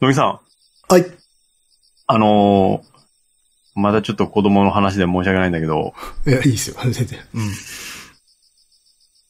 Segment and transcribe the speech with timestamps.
[0.00, 0.40] 野木さん、
[0.92, 1.06] はい。
[2.06, 2.94] あのー
[3.76, 5.94] まだちょっと子供の話で申し訳ないんだけど、
[6.28, 6.76] いや、いいですよ。
[6.80, 7.18] 全然。
[7.34, 7.50] うん。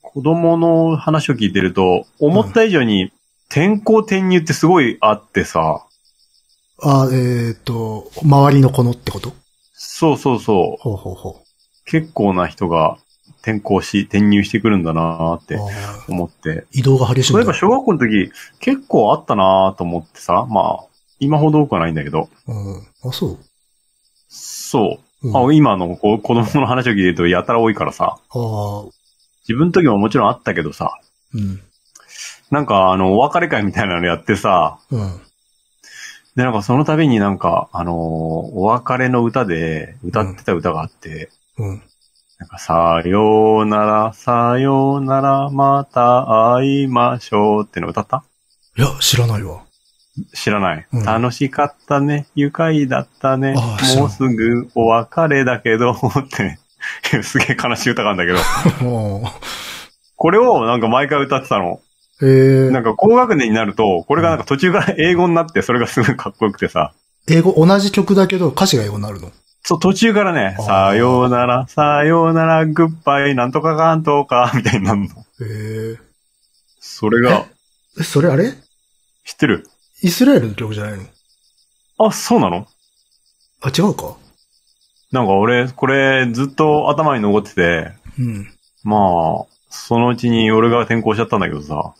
[0.03, 3.11] 子供の話を聞いてると、思った以上に
[3.49, 5.87] 転校転入ってすごいあってさ、
[6.83, 9.33] あ、えっ、と、周りの子のってこと？
[9.73, 11.43] そうそうそう、ほうほうほ
[11.87, 12.99] 結構な人が
[13.45, 15.59] 転校し、転入してくるんだなーって
[16.09, 16.65] 思って。
[16.73, 17.33] 移動が激しい。
[17.33, 20.85] そういえば小学校の時結構あったなーと思ってさ、まあ、
[21.21, 22.79] 今ほど多くはないんだけど、うん。
[23.09, 23.39] あ、そう？
[24.29, 25.29] そう。
[25.29, 28.85] うん、ああ今の子供の話を聞いてるとやたら多いからさ、あ。
[29.47, 30.99] 自分の時ももちろんあったけどさ、
[31.35, 31.61] うん。
[32.51, 35.21] なんかあの、お別れ会みたいなのやってさ、うん。
[36.37, 41.83] で、なんかその度になんか、あのーお別れの歌で歌ってた歌があって、うん。
[42.45, 48.23] なんか、さようなら、さようなら、また会いましょうっての歌った？
[48.77, 49.63] いや、知らないわ。
[50.35, 51.05] 知らない、うん。
[51.05, 53.55] 楽しかったね、愉快だったね。
[53.57, 53.99] ああ知らん。
[54.01, 55.97] もうすぐお別れだけど、っ
[56.31, 56.59] て、
[57.25, 58.39] すげえ悲しい歌があるんだけど、
[59.27, 59.33] あ
[60.17, 61.81] これをなんか毎回歌ってたの。
[62.21, 66.93] ーえー、なんか高学年になると、これがなんか途中から英語になって、それがすごいかっこよくてさ、
[67.27, 69.33] 英語、同じ曲だけど歌詞が英語になるの？
[69.67, 75.07] そう、途中からねさようなら、さようなら、グッバイ、なんとかかんとか、 みたいになるの。
[75.41, 75.99] えー、
[76.81, 77.47] それが、
[77.99, 78.53] え、それあれ？
[79.25, 79.67] 知ってる？
[80.03, 81.05] イスラエルの曲じゃないの？
[81.99, 82.67] あ、そうなの？
[83.63, 84.17] あ、違うか？
[85.13, 88.53] なんか俺、これずっと頭に残ってて、うん。
[88.83, 91.95] まあ、そのうちに俺が転校しちゃったんだけどさ、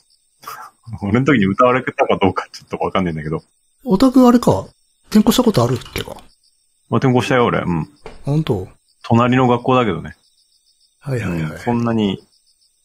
[1.03, 3.43] 俺の時に歌われてたかどうかちょっとわかんないんだけど。
[3.85, 4.67] オタクあれか？
[5.09, 6.17] 転校したことあるっけか？
[6.91, 7.61] まあ、転校したよ俺。
[7.61, 7.89] うん。
[8.25, 8.69] 本当？
[9.03, 10.17] 隣の学校だけどね。
[11.01, 11.41] はいはいはい。
[11.41, 12.23] うんそんなに、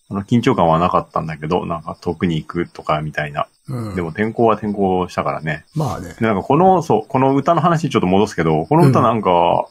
[0.09, 3.47] あの、緊張感はなかったんだけど、なんか遠くに行くとかみたいな。
[3.67, 3.95] うん。
[3.95, 5.65] でも転校は転校したからね。
[5.75, 6.15] まあね。
[6.19, 9.67] で、なんかこの、そう、この歌の話にちょっと戻すけど、この歌なんか、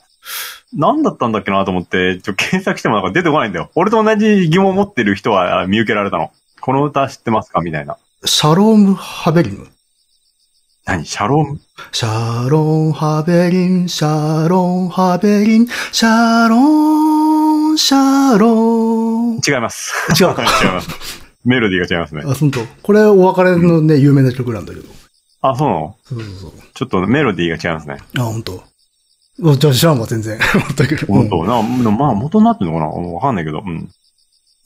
[0.75, 3.71] 何だったんだっけなと思って、ちょ、検索してもなんか出てこないんだよ。
[3.75, 6.31] 俺と同じ疑問を持ってる人はあ見受けられたの。
[6.61, 7.61] この歌知ってますか？
[7.61, 7.97] みたいな。
[8.25, 9.69] シャローム・ハベリム？
[10.89, 11.05] 何？
[11.05, 11.61] シャローム
[11.93, 19.35] シャロン・ハベリン、シャロン・ハベリン、シャロン、シャロン。
[19.47, 19.93] 違います。
[20.21, 20.89] 違うか違います。
[21.45, 22.23] メロディーが違いますね。
[22.25, 22.61] あ、本当。
[22.83, 24.89] これお別れのね、有名な曲なんだけど。
[25.43, 25.97] あ、そうなの？
[26.05, 26.53] そうそうそう。
[26.75, 27.99] ちょっとメロディーが違いますね。
[28.19, 28.63] あ、本当。
[29.45, 30.39] あじゃあ知らんわ、全然。
[30.77, 31.07] 全く。
[31.07, 31.63] 本当、な、
[31.93, 32.87] まあ元になってんのかな？
[32.87, 33.61] わかんないけど。
[33.61, 33.69] うん。
[33.69, 33.89] うん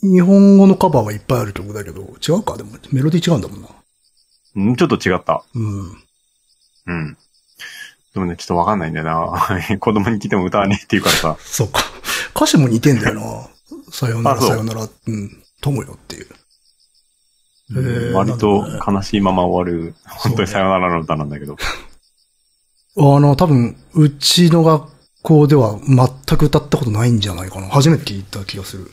[0.05, 2.57] 日本語のカバーはいっぱいある曲だけど、違うか？
[2.57, 3.69] でも、メロディー違うんだもんな。
[4.57, 5.45] うんちょっと違った。
[5.55, 5.97] うん。
[6.87, 7.17] うん。
[8.15, 9.47] でもね、ちょっとわかんないんだよな。
[9.81, 11.37] 子供に聞いても歌わねえって言うからさ。
[11.45, 11.81] そうか。
[12.35, 13.49] 歌詞も似てんだよな。
[13.91, 15.43] さようなら、さようなら、うん。
[15.61, 16.27] 友よっていう。
[17.75, 21.57] へー割と悲しいまま終わる、本当にさよならの歌なんだけど。
[22.99, 24.91] あの、多分、うちの学
[25.23, 27.69] 校では全く歌ったことないんじゃないかな。
[27.69, 28.91] 初めて聞いた気がする。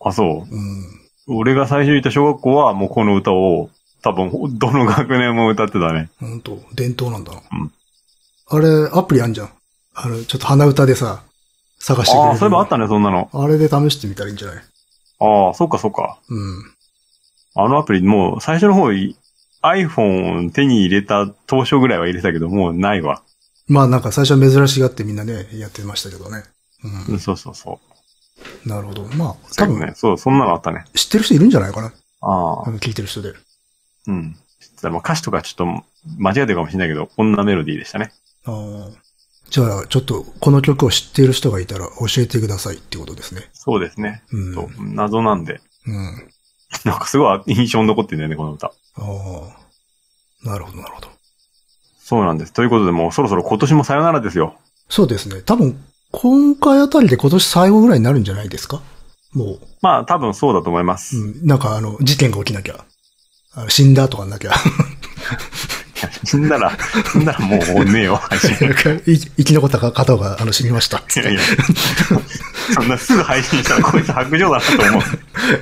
[0.00, 0.80] あ、そうん。
[1.28, 1.38] う。
[1.38, 3.70] 俺が最初にいた小学校はもうこの歌を、
[4.02, 6.10] 多分、どの学年も歌ってたね。
[6.20, 7.40] 本当伝統なんだな。
[7.52, 7.72] うん
[8.54, 9.50] あれ、アプリあんじゃん。
[9.94, 11.22] あれ、ちょっと鼻歌でさ、
[11.78, 12.30] 探してくれる。
[12.30, 13.30] ああ、そういえばあったね、そんなの。
[13.32, 14.56] あれで試してみたらいいんじゃない？
[15.20, 16.18] ああ、そっかそっか。
[16.28, 16.62] うん。
[17.54, 18.88] あのアプリ、もう最初の方、
[19.62, 23.22] iPhone 手に入れた当初ぐらいは入れたけど、もうないわ。
[23.68, 26.42] まあなんか最初は珍しがってみんなね、やってましたけどね。
[27.08, 27.80] うん、そうそうそ
[28.38, 28.42] う。
[28.66, 28.70] うん。
[28.70, 29.04] なるほど。
[29.16, 30.84] まあ、多分、ね、そう、そんなのあったね。
[30.94, 31.94] 知ってる人いるんじゃないかな。
[32.20, 33.32] ああ聞いてる人で。
[34.06, 34.36] うん。
[34.82, 35.84] まあ歌詞とかちょっと
[36.18, 38.12] 間違えてるかもしれないけど、こんなメロディーでしたね。
[38.44, 39.02] ああ。
[39.50, 43.50] じゃあ、ちょっと、この曲を知っている人がいたら教えてくださいってことですね。
[43.52, 44.22] そうですね。
[44.32, 44.38] う
[44.82, 44.94] ん。
[44.94, 45.60] 謎なんで。
[45.86, 46.28] うん。
[46.84, 48.68] なんかすごい印象に残ってるんだよね、この歌。
[48.68, 50.48] ああ。
[50.48, 51.08] なるほど、なるほど。
[51.98, 52.52] そうなんです。
[52.52, 54.56] ということでもうそろそろ今年もさよならですよ。
[54.88, 55.42] そうですね。
[55.42, 55.78] 多分、
[56.12, 58.82] 今回あたりで今年最後ぐらいになるんじゃないですか？
[59.34, 61.16] もまあ多分そうだと思います。
[61.16, 61.20] う。
[61.20, 61.46] うん。
[61.46, 62.84] なんかあの、事件が起きなきゃ。
[63.68, 64.52] 死んだとかなきゃ。
[66.24, 66.76] 死んだら、
[67.12, 68.56] 死んだらもうねえよ、 配信。
[69.36, 70.98] 生き残った方が、あの、死にました。
[70.98, 71.40] いやいや。
[72.74, 75.02] そんなすぐ配信したらこいつ白状だなと思う。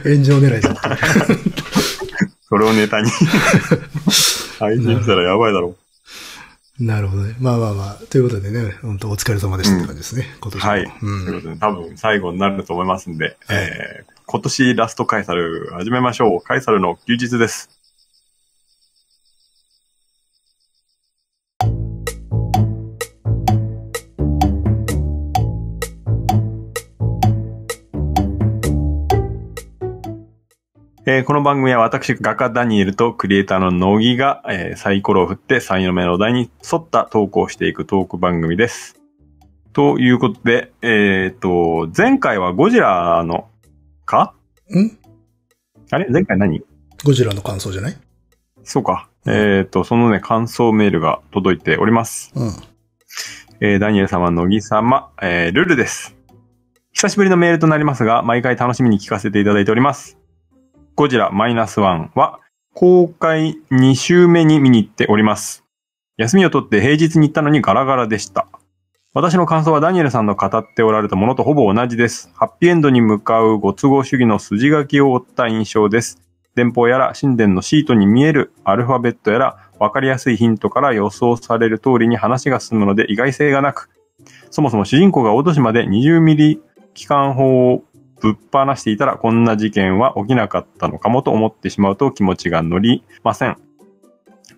[0.05, 0.99] 炎上狙いだった。
[2.49, 3.11] それをネタに。
[4.59, 5.77] 配信したらやばいだろ。
[6.79, 7.37] なるほどね。
[7.39, 7.95] まあまあまあ。
[8.09, 10.27] ということでね、本当お疲れ様でしたって感じですね。
[10.41, 10.85] 今年もはい。
[11.03, 16.41] うんということで、多分最後になると思いますんで、えー、今年ラストカイサル始めましょう。
[16.41, 17.80] カイサルの休日です。
[31.13, 38.95] えーこの番組は私、画家ダニエルとクリエイターの乃木が、えーサイコロを振って3の目のお題に沿ったトークをしていくトーク番組です。
[39.73, 43.49] ということで、えっ、と、前回はゴジラの、
[44.05, 44.35] か？
[44.73, 44.99] ん？
[45.91, 46.09] あれ？
[46.11, 46.63] 前回何？
[47.03, 47.97] ゴジラの感想じゃない？
[48.63, 49.09] そうか。
[49.27, 52.31] えっ、と、そのね、感想メールが届いております。
[52.37, 52.53] うん。
[53.61, 56.15] えーダニエル様、乃木様、えールルです。
[56.93, 60.20] 久しぶりのメールとなりますが、毎回楽しみに聞かせていただいております。
[61.01, 62.41] ゴジラマイナスワンは、
[62.75, 65.65] 公開2週目に見に行っております。
[66.19, 68.47] 休みを取って平日に行ったのにガラガラでした。
[69.15, 72.31] 私の感想はダニエルさんの語っておられたものとほぼ同じです。
[72.35, 76.21] ハッピーエンドに向かうご都合主義の筋書きを追った印象です。
[76.55, 83.89] 電報やら神殿のシートに見えるアルファベットやら分かりやすいヒントから予想される通りに話が進むので意外性がなく、
[84.51, 86.61] そもそも主人公が大年まで20ミリ
[86.93, 87.85] 機関砲を
[88.21, 93.57] ぶっ放していたらこんな事件は起きなかったのかもと思ってしまうと気持ちが乗りません。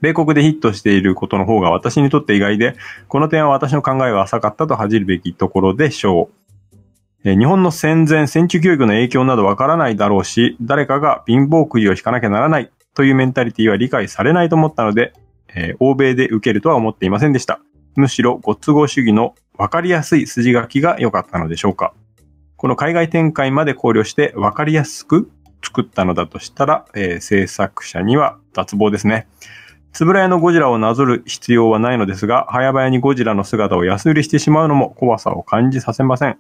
[0.00, 2.74] 米国でヒットしていることの方が私にとって意外で、
[3.06, 6.28] この点は私の考えが浅かったと恥じるべきところでしょ
[7.24, 7.30] う。
[7.38, 15.12] 日本の戦前、戦中教育の影響などわからないだろうし、誰かが貧乏くじを引かなきゃならないというメンタリティは理解されないと思ったので、
[15.54, 17.60] えー欧米で受けるとは思っていませんでした。
[17.94, 21.94] むしろご都合主義の分かりやすい筋書きが良かったのでしょうか。
[22.62, 25.28] この海外展開まで考慮して分かりやすく
[25.64, 29.26] 作ったのだとしたら、えー制作者には脱帽ですね。
[29.92, 36.38] つぶらやのゴジラをなぞる必要はないのですが、早々にゴジラの姿を安売りしてしまうのも怖さを感じさせません。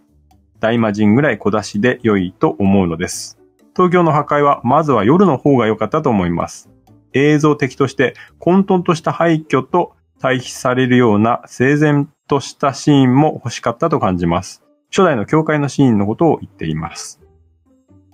[0.60, 3.40] 大魔神ぐらい小出しで良いと思うのです。
[3.74, 6.70] 東京の破壊はまずは夜の方が良かったと思います。
[7.14, 14.61] 映像的として混沌とした廃墟と対比されるような整然としたシーンも欲しかったと感じます。
[14.92, 17.18] 初代の教会のシーンのことを言っています。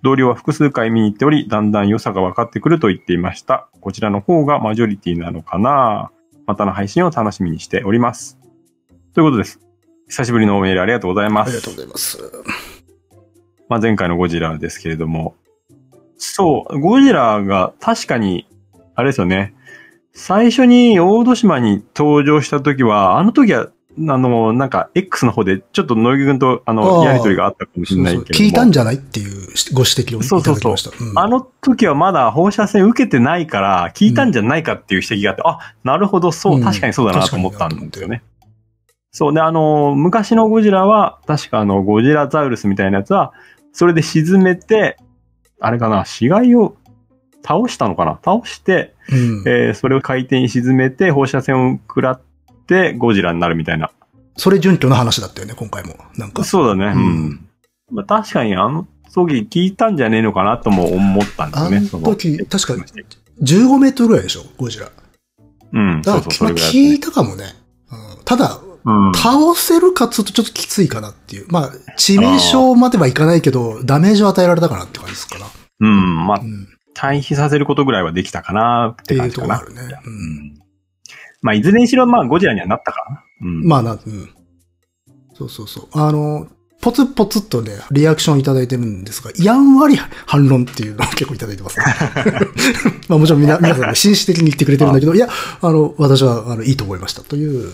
[0.02, 3.68] 同僚は複数回見に行っており、だんだん良さが分かってくると言っていました。
[3.80, 6.12] こちらの方がマジョリティなのかな？
[6.46, 8.38] またの配信を楽しみにしております。
[9.12, 9.60] ということです。
[10.06, 11.48] 久しぶりのメールありがとうございます。
[11.48, 12.32] ありがとうございます。
[13.68, 15.34] まあ、前回のゴジラですけれども。
[16.16, 18.46] そう、ゴジラが確かに、
[18.94, 19.52] あれですよね。
[20.14, 23.68] 最初に大戸島に登場した時は、あの時は、
[24.08, 28.26] あの、なんか、X の方で、ちょっと野木君と、あの、やりとりがあったかもしれないけれども。
[28.26, 29.32] そうそう聞いたんじゃないっていう
[29.72, 30.40] ご指摘をいそう。
[30.42, 31.04] そうそうただきました。
[31.04, 31.18] うん。
[31.18, 36.62] あの時はまだ放射線受けてないから、聞いたんじゃないかっていう指摘があって、あ、なるほど、そうう、ん。
[36.62, 38.22] 確かにそうだなと思ったんですよね。
[39.10, 39.34] そう。
[39.34, 43.32] で、あの、昔のゴジラは、確かあの、ゴジラザウルスみたいなやつは、
[43.72, 44.96] それで沈めて、
[45.60, 46.76] あれかな、死骸を
[47.42, 48.18] 倒したのかな？
[48.24, 49.42] 倒して、うん。
[49.46, 52.20] えーそれを海底に沈めて、放射線を食らっ
[52.68, 53.90] て、ゴジラになるみたいな。
[54.36, 55.96] それ準拠の話だったよね、今回も。
[56.16, 56.44] なんか。
[56.44, 56.86] そうだね。
[56.94, 57.48] ううんん。
[57.90, 61.76] まあ、確かにあの時聞いたんじゃねえのかなとも思ったんですよね。
[61.78, 63.04] あのそ時確かに
[63.42, 64.90] 15メートルぐらいでしょ、ゴジラ。
[65.72, 67.44] うん、だから、そうそう、それまあぐらいだ聞いたかもね。
[67.90, 69.12] うんただ、うん。
[69.14, 71.46] 倒せるかっつうとちょっときついかなっていう。
[71.48, 75.46] まあ、致命傷まではいかないけど、ダメージを与えられたかなって感じですかな。
[75.80, 76.26] うん。
[76.26, 76.68] まあう、ん。
[76.94, 79.58] 対比させることぐらいはできたかなっっていうて感じかな。
[79.60, 80.00] ところがあるね。
[80.04, 80.10] う。
[80.10, 80.16] うん
[80.46, 80.58] ん。
[81.42, 83.24] まあ、いずれにしろ、まあ、ゴジラにはなったかな。
[83.42, 83.64] うん。
[83.64, 83.98] まあな、うん。
[85.34, 85.88] そうそうそう。
[85.92, 86.48] あの、
[86.80, 89.96] ポツポツっとね、リアクションいただいてるんですが、やんわり
[90.26, 91.84] 反論っていうのを結構いただいてますね。
[93.08, 95.28] まあもちろん皆皆さんね、紳士的に言ってくれてるんだけど、いや、
[95.60, 97.72] あの、私は、あの、いいと思いましたという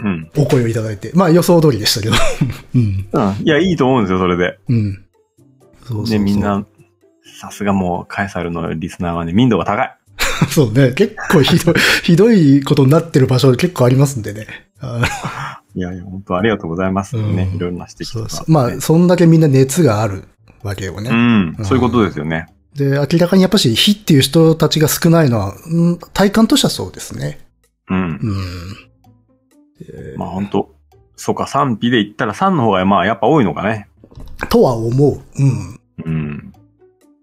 [0.00, 0.30] うん。
[0.36, 2.14] お声をいただいて、まあ予想通りでしたけど。
[2.74, 3.06] うん。
[3.12, 3.36] うん。
[3.44, 4.58] いや、いいと思うんですよ、それで。
[4.68, 5.04] うん。
[5.84, 6.40] そうそうそうで、みん。
[6.40, 6.66] な、
[7.40, 9.96] さすがもう、カエサルのリスナーはね、民度が高い。
[10.50, 14.46] そうね、結構ひどい、 ひどいことになってる場所結構ありますんでね。
[15.74, 17.48] いやいや、本当ありがとうございますね。
[17.50, 18.28] うんいろんな指摘とか。
[18.30, 18.52] そうそう。
[18.52, 20.24] まあ、そんだけみんな熱がある
[20.62, 21.10] わけよね。
[21.10, 21.14] う
[21.62, 21.64] ん。
[21.64, 22.46] そういうことですよね。
[22.76, 27.38] で、明らかにやっぱし、非っていう人たちが少ないのは、うん体感としてはそうですね。
[27.90, 27.98] うん。
[27.98, 28.36] うん。
[29.80, 30.74] えーまあ、本当
[31.16, 33.88] そうか、賛否で言ったら3の方が、まあ、やっぱ多いのかね。
[34.48, 35.20] とは思う。
[35.38, 35.48] うん。
[35.48, 35.80] うん。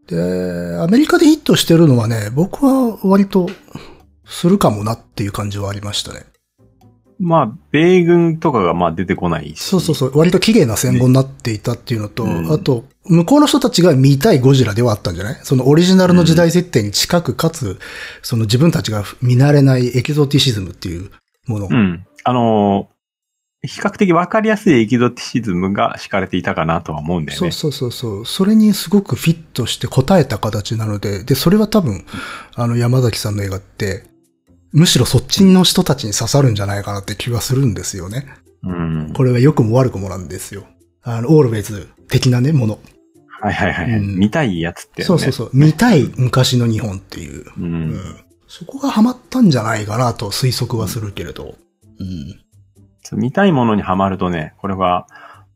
[0.08, 3.50] で、アメリカでヒットしてるのはね、僕は割と
[4.26, 6.26] するかもなっていう感じはありましたね。
[7.24, 9.62] まあ、米軍とかが、まあ、出てこないし。
[9.62, 10.18] そうそうそう。
[10.18, 15.40] 割と綺麗な戦後になっていたっていうのと、うんあと、向こうの人たちが見たいゴジラではあったんじゃない？
[15.44, 17.80] そのオリジナルの時代設定に近く、かつ、
[18.24, 21.12] その自分たちが見慣れないエキゾティシズムっていう
[21.46, 21.68] もの。
[21.70, 22.06] うん。
[22.24, 23.01] あのー
[23.64, 27.52] 比較的わかりやすいエキゾティシズムが敷かれていたかなとは思うんだよね。
[27.52, 28.26] そうそうそうそう。
[28.26, 32.04] それにすごくフィットして応えた形なので、で、それは多分、
[32.56, 34.06] あの、山崎さんの映画って、
[34.72, 38.26] むしろそっちの人たちに刺さるんじゃないかなって気はするんですよね。
[38.64, 39.14] うん。
[39.14, 40.66] これは良くも悪くもなんですよ。
[41.04, 42.80] あの、オールウェイズ的なね、もの。
[43.42, 43.92] はいはいはい。
[43.92, 45.06] うん見たいやつって、ね。
[45.06, 45.50] そうそうそう。
[45.54, 47.46] 見たい昔の日本っていう。
[47.46, 47.54] う。
[47.60, 48.00] うんん。
[48.48, 51.56] そこがハマったんじゃないかなと推測はするけれど。
[52.00, 52.42] うん。
[53.16, 55.08] 見たいものにはまるとね、これは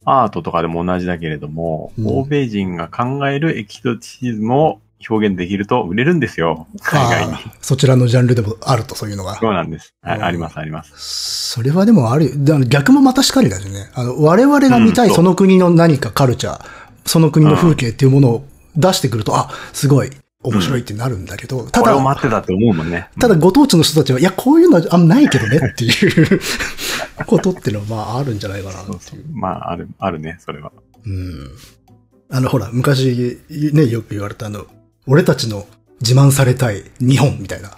[0.05, 6.67] アートとかでも同じだけれども、うん欧米人が考えるエキゾチズムを表現できると売れるんですよ。
[6.81, 9.35] 海外にそちらのジャンルでもあると、そういうのが。
[9.35, 9.93] そうなんです。
[10.01, 11.51] はいうんありますあります。
[11.51, 12.31] それはでもある
[12.67, 13.89] 逆もまたしかりだしね。
[13.93, 16.65] あの、我々が見たいうんその国の何かカルチャー、
[17.05, 18.45] その国の風景っていうものを
[18.75, 20.09] 出してくると、あ、すごい
[20.45, 23.09] 面白いってなるんだけど、たこれをだ、待ってたって思うもんね。
[23.19, 26.39] ただご当地の人たちは、いや、こういうのはあんまないけどねっていう
[27.25, 29.19] ことっていうのは、まあ、あるんじゃないかなそうそう。
[29.33, 30.71] まあ、ある、あるね、それは。
[31.05, 31.51] うん。
[32.29, 33.39] あの、ほら、昔、
[33.73, 34.65] ね、よく言われたあの、
[35.07, 35.67] 俺たちの
[36.01, 37.71] 自慢されたい日本みたいな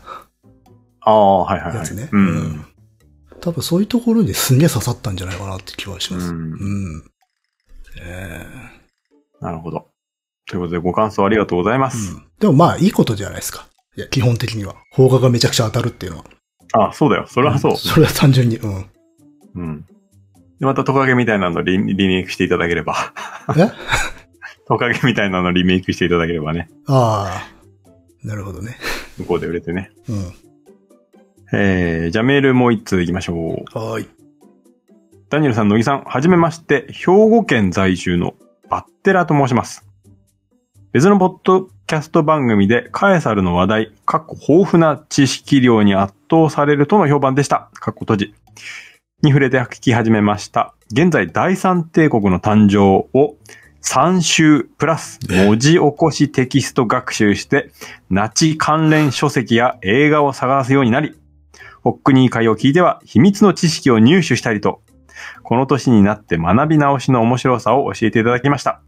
[1.02, 1.78] ああ、はいはいはい。
[1.78, 2.10] やつね。
[2.12, 2.66] うん。
[3.40, 6.28] 多分そういうところですんげえ刺さったんじゃないかなって気はします。
[6.28, 7.04] うんうん。
[8.02, 8.46] え
[9.42, 9.87] なるほど。
[10.48, 12.14] ということで、ご感想ありがとうございまえす。
[12.14, 12.24] うん。
[12.40, 13.68] でもまあ、いいことじゃないですか。
[13.96, 14.76] いや、基本的には。
[14.96, 16.26] 邦画がめちゃくちゃ当たるっていうのは。
[16.74, 17.26] あそうだよ。
[17.28, 17.78] それはそう。
[17.78, 18.86] それは単純に、うん。
[19.56, 19.86] うん。
[20.60, 23.14] で、またトカゲみたいなのリリメイクしていただければ。
[23.58, 23.72] え？
[24.68, 26.70] トカゲみたいなのリメイクしていただければね。
[26.88, 27.42] あ
[28.24, 28.28] あ。
[28.28, 28.78] なるほどね。
[29.18, 29.92] 向こうで売れてね。
[30.10, 30.34] うん。
[31.54, 33.34] えー、じゃあメールもう一通いきましょ
[33.74, 33.78] う。
[33.78, 34.08] はーい。
[35.30, 38.34] ダニエルさん、乃木さん、はじめまして、兵庫県在住の
[38.70, 39.87] バッテラと申します。
[40.98, 47.70] 別のポッドキャスト番組でカエサルの話題、かっこ豊富な知識量に圧倒されるとの評判でした。
[47.76, 48.34] かっこ閉じ。
[49.22, 50.74] に触れて聞き始めました。
[50.92, 53.36] 現在、第三帝国の誕生を
[53.84, 57.70] 3週プラス文字起こしテキスト学習して、
[58.10, 61.16] ナチ関連書籍や映画を探すようになり、
[61.84, 64.82] ホックニー会を聞いては秘密の知識を入手したりと、
[65.44, 68.82] この年になって学び直しの面白さを教えていただきました。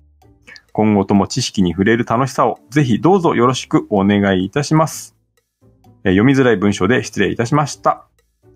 [0.79, 5.13] 今後とも知識に触れる楽しさをぜひどうぞよろしくお願いいたします。
[6.05, 8.05] えー読みづらい文章で失礼いたしました。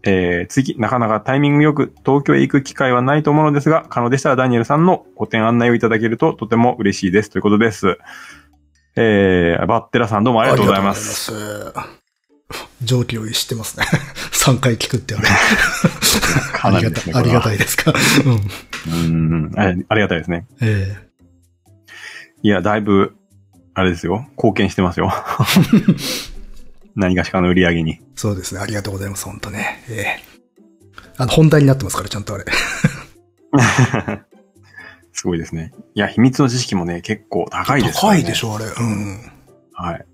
[0.04, 7.30] えー次、なかなかタイミングよく東京へ行く機会はないと思うのですが、可能でしたらダニエルさんの個展案内をいただけるととても嬉しいです。
[7.30, 7.98] ということです。
[8.96, 11.34] えー、バッテラさんどうもありがとうございます。
[12.84, 13.86] 上記を知ってますね。
[14.32, 15.28] 3回聞くってあれ。
[16.64, 17.56] ありがたい、ありがたい。
[17.56, 17.94] いですか？
[18.26, 19.12] うん。
[19.12, 20.46] うんあ、ありがたいですね。
[20.62, 20.96] え
[22.46, 23.16] いや、だいぶ、
[23.74, 24.28] あれですよ。
[24.32, 25.10] 貢献してますよ。
[26.94, 27.94] 何がしかの売り上げに。
[27.94, 28.60] えそうですね。
[28.60, 29.24] ありがとうございます。
[29.24, 29.82] 本当ね。
[29.90, 30.24] ええ
[31.16, 32.44] あの、本題になってますから、ちゃんとあれ。
[35.14, 35.72] すごいですね。
[35.96, 38.02] いや、秘密の知識もね、結構高いです、ね。
[38.02, 38.66] 高いでしょ、あれ。
[38.66, 39.32] うん。
[39.72, 40.06] はい。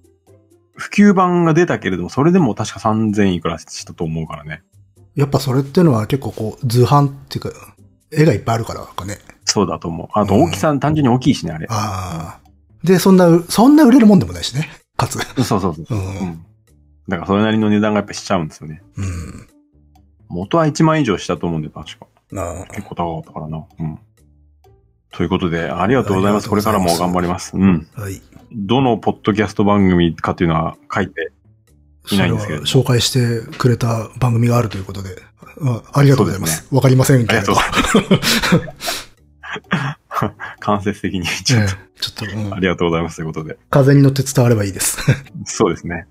[0.76, 4.62] 普及版が出たけれども、それでも確か3000いくらしたと思うからね。
[5.16, 7.52] やっぱそれっていうのは結構こう、図版っていうか、
[8.12, 9.18] 絵がいっぱいあるからかね。
[9.50, 10.08] そうだと思う。
[10.14, 11.68] あと大きさ、単純に大きいしね、あれ。
[11.70, 12.50] ああ。
[12.84, 14.70] で、そんな、そんな売れるもんでもないしね。
[14.98, 15.20] かつ。
[15.44, 16.02] そうそうそうそうう。
[16.02, 16.18] ん。
[16.20, 16.46] うん。
[17.08, 18.82] だからそれなりの値段がやっぱしちゃうんですよね。
[18.98, 19.48] うん。
[20.30, 22.08] 元は1万以上したと思うんで、確か。
[22.32, 22.66] なあ。
[22.68, 23.66] 結構高かったからな。
[23.80, 24.00] うん。
[25.12, 26.48] ということで、ありがとうございます。
[26.48, 27.58] あこれからも頑張ります。
[27.58, 27.88] うん。
[27.96, 28.22] はい。
[28.52, 31.32] どのポッドキャスト番組かというのは書いて
[32.12, 35.10] いないんですけれど紹介してくれた番組があるということで、
[35.62, 36.68] あありがとうございます。
[36.72, 37.54] わ、かりませんけれど。
[37.58, 38.16] ありがと
[38.58, 38.70] う。
[40.60, 43.58] 間接的にちょっえと、えちょっと、うんありがとうございますということで。
[43.70, 44.98] 風に乗って伝わればいいです。
[45.46, 46.08] そうですね。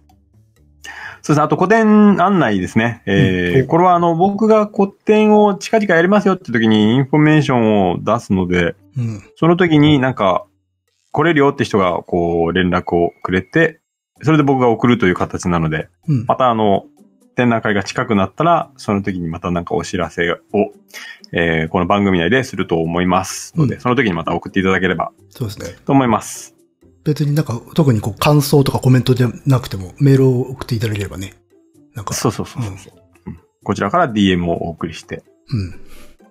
[1.23, 1.43] そうですね。
[1.43, 3.03] あと個展案内ですね。
[3.07, 9.23] えーうんこれはあの、僕が個展を近々やりますよって時にインフォメーションを出すので、うん。
[9.37, 10.45] その時になんか、
[11.13, 13.81] 来れるよって人がこう連絡をくれて、
[14.23, 16.25] それで僕が送るという形なので、うん。
[16.27, 16.85] またあの、
[17.39, 20.39] 展覧会が近くなったら、その時にまたなんかお知らせを、
[21.33, 25.79] えーこの番組内ですると思いますので、うんその時にまた送っていただければそうですね。
[25.87, 26.57] と思います。
[27.05, 31.35] 別になんか、特にこう、感想とかコメントじゃなくても、メールを送っていただければね。
[31.95, 32.73] なんか、そうそうそうそう、
[33.27, 35.23] うんこちらから DM をお送りして。
[35.51, 35.71] うん。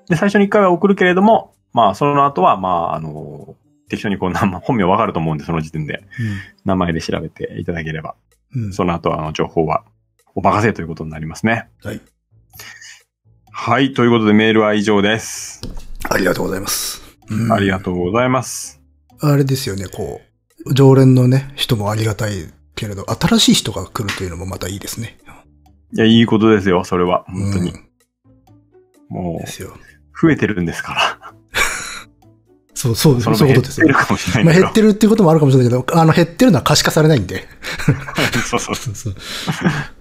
[0.09, 3.55] で、最初に1回は送るけれども、まあ、その後は、まあ、あの、
[3.89, 6.03] 適当にこう、 本名わかると思うんで、その時点で、
[6.65, 8.15] 名前で調べていただければ、
[8.55, 8.63] うん。
[8.65, 8.73] うん。
[8.73, 9.83] その後は、あの、情報は、
[10.37, 11.67] お任せということになりますね。
[11.83, 12.01] はい。
[13.51, 15.61] はい、ということでメールは以上です。
[16.07, 17.01] ありがとうございます。
[17.31, 18.79] うんありがとうございます。
[19.19, 20.21] あれですよね、こ
[20.67, 25.17] う、常連のね、人もありがたいけれど、新しい人が来るというのもまたいいですね。
[25.95, 27.25] いや、いいことですよ、それは。
[27.27, 27.71] 本当に。
[27.71, 27.87] うん
[29.09, 29.43] も。
[29.43, 29.47] う、
[30.21, 31.33] 増えてるんですから。
[32.77, 34.05] そう、そう、そそういうことです減ってる。
[34.05, 34.65] かもしれまあないけど。
[34.65, 37.47] 減ってるっていうこともあるかもしれないけど、あの減ってるのは可視化されないんで。
[38.47, 38.75] そうそう。
[38.75, 39.15] そうそう。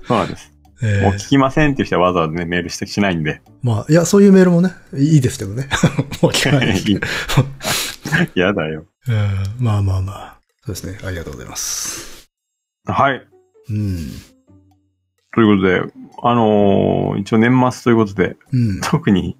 [0.06, 0.52] そうなんです。
[0.82, 3.40] えーもう聞きませんっていう人はわざわざね、メールしてしないんで。
[3.62, 5.68] まあ、いや、そういうメールもね、いいですけどね。
[6.20, 7.00] もう聞かないですけど。
[8.36, 8.84] やだよ。
[9.08, 10.36] うんまあまあまあ。
[10.66, 10.98] そうですね。
[11.02, 12.28] ありがとうございます。
[12.84, 13.26] はい。
[13.70, 13.98] うん。
[15.34, 15.80] ということで、
[16.22, 18.80] あのー一応年末ということで、うん。
[18.82, 19.36] 特に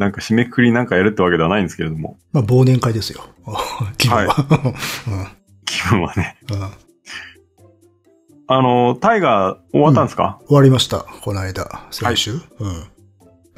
[0.00, 3.22] なんか締めくくりなんかやるってわけではないんですけれども、まあ忘年会ですよ。
[3.98, 4.34] 気分は。
[5.66, 6.38] 気分はね。
[6.50, 6.68] うんうん
[8.52, 11.06] あのータイガー終わったんですか、終わりました。
[11.22, 11.86] この間。
[11.92, 12.40] 先週、うん。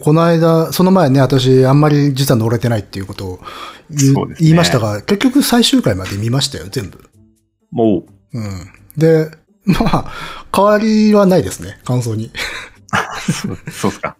[0.03, 3.41] この間、その前ね、私、あんまり実は乗れてないっていうことを
[3.89, 7.01] 言,、ね言いましたが、結局最終回まで見ましたよ、全部。
[7.71, 8.71] もう、うん。
[8.99, 9.31] で、
[9.65, 10.13] まあ、
[10.55, 12.31] 変わりはないですね、感想に。
[13.33, 14.19] そうそうっすか。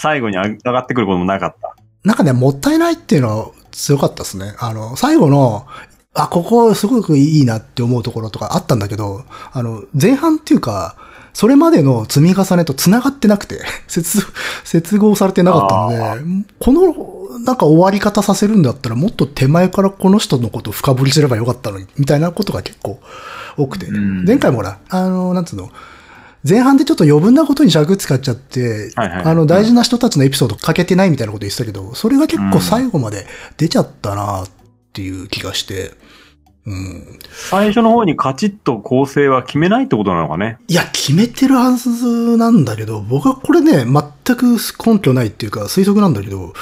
[0.00, 1.76] 最後に上がってくることもなかった。
[2.04, 4.54] なんかね、もったいないっていうのは強かったですね。
[4.58, 5.66] あの、最後の、
[6.14, 10.96] あ、ここすごくいいなって思うところとかあったんだけど、あの、前半っていうか、
[11.34, 14.22] それまでの積み重ねと繋がってなくて、 接、
[14.64, 16.24] 接合されてなかったので、
[16.58, 23.00] この、なんか終わり方させるんだったらもっと手前からこの人のことを深掘りすればよかったのに、みたいなことが結構
[23.58, 23.84] 多くて。
[23.84, 25.70] うん前回もほら、あの、なんつうの、
[26.48, 34.46] 前半でちょっと余分なことに尺使っちゃって、はいはいあの、大事な人たちのエピソードかけてないみたいなこと言ってたけど、それが結構最後まで出ちゃったなっ
[34.92, 35.92] ていう気がして、
[36.66, 37.18] うん。
[37.30, 40.58] 最初の方にカチッと構成は決めないってことなのかね。
[40.68, 46.52] いや、決めてるはずなんだけど、僕はこれね、全く根拠ないっていうか推測なんだけど、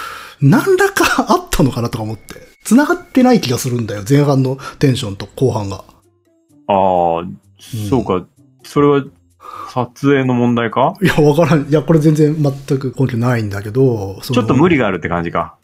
[0.40, 2.48] 何らかあったのかなとか思って。
[2.64, 5.84] 繋がってない気がするんだよ、前半のテンションと後半が。
[6.68, 7.24] ああ、
[7.88, 8.26] そうか。
[8.62, 9.02] それは
[9.72, 10.94] 撮影の問題か？
[11.02, 11.68] いや、わからん。
[11.68, 15.56] いや、これ全然全く根拠ないんだけど、ちょっと無理があるって感じか。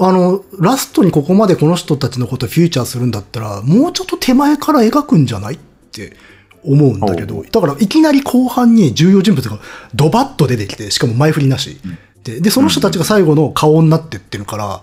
[0.00, 5.58] あの、ラストにここまでこの人たちのことをフューチャーするんだったら、もうちょっと手前から描くんじゃないっ
[5.92, 6.16] て
[6.64, 9.58] 思うんだけど、だからいきなり後半に重要人物が
[9.94, 11.78] ドバッと出てきて、しかも前振りなし。
[12.24, 14.80] で、で、その人たちが最後の顔になってってるから、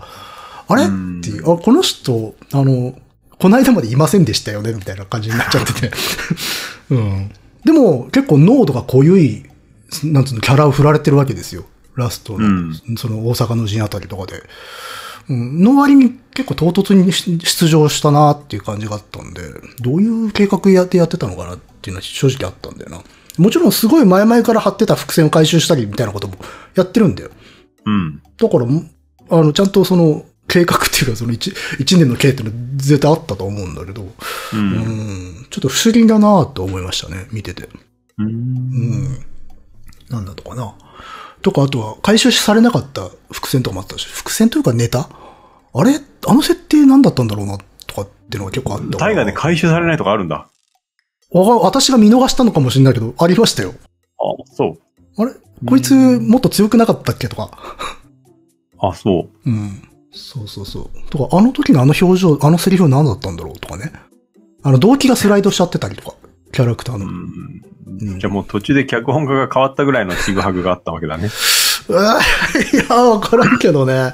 [0.67, 0.83] あれ？
[0.83, 2.95] っうんていう、あ、この人、あの、
[3.37, 5.91] この間までいませんでしたよね、みたいな感じになっちゃってて。
[6.91, 7.31] うん。
[7.65, 9.43] でも、結構濃度が濃ゆい、
[10.03, 11.65] なんつうの、キャラを振られてるわけですよ。
[11.95, 14.43] ラストの、うんその大阪の陣あたりとかで。
[15.29, 19.41] うん、の割に結構唐突に出場したなっていう感じがあったんで、
[19.79, 23.01] どういう計画やってやってたのかなっていうのは正直あったんだよな。
[23.37, 26.35] もちろんすごい前々から張ってた伏線を回収したりみたいなことも
[26.75, 27.29] やってるんだよ。
[27.85, 28.21] うん。
[28.37, 28.65] だから、
[29.29, 34.07] あの、ちゃんとその、計画っていうか、その一一年の計っていうのは絶対あったと思うんだけど、う。
[34.53, 34.67] うん
[35.43, 37.63] ん、ちょっと不思議だなと思いましたね、見てて。
[37.63, 37.69] う。
[38.17, 39.25] うんん。
[40.09, 40.75] なんだとかな。
[41.41, 45.09] とか、あとは、回収されなかった伏線とかもあったし、伏線というかネタ？
[45.73, 45.99] あれ？
[46.27, 50.49] あの設定何だったんだろうな、とかっていうのが結構あったタイガーで回収されないとかあるんだ。
[51.31, 53.73] 私が見逃したのかもしれないけど、ありましたよ。
[54.19, 54.77] あ、そう。
[55.17, 55.31] あれ？
[55.65, 57.51] こいつもっと強くなかったっけとか。
[58.79, 59.49] あ、そう。
[59.49, 59.87] うん。
[60.11, 61.09] そうそうそう。
[61.09, 63.91] とか、あの時のあの表情、あのセリフは何だったんだろうとかね。
[64.63, 66.15] あの、動機がスライドしちゃってたりとか、
[66.51, 67.05] キャラクターの。
[67.05, 67.11] うん。
[67.11, 71.27] うんじゃあもう途中で脚本家が変わったぐらいのちぐはぐがあったわけだね。
[72.73, 74.13] いや、わからんけどね。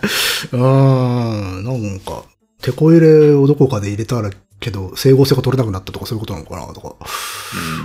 [0.51, 2.23] うーん、なんか、
[2.61, 4.29] 手こ入れをどこかで入れたら
[4.59, 6.95] けど、整合性が取れなくなったとかそういうことなのかなとか。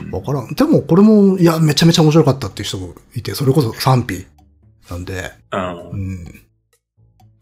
[0.04, 0.54] うんわからん。
[0.54, 4.26] でも、これも、いや、めちゃめちゃ面白かったっていう人もいて、それこそ賛否
[4.90, 6.42] なんで、うんうん。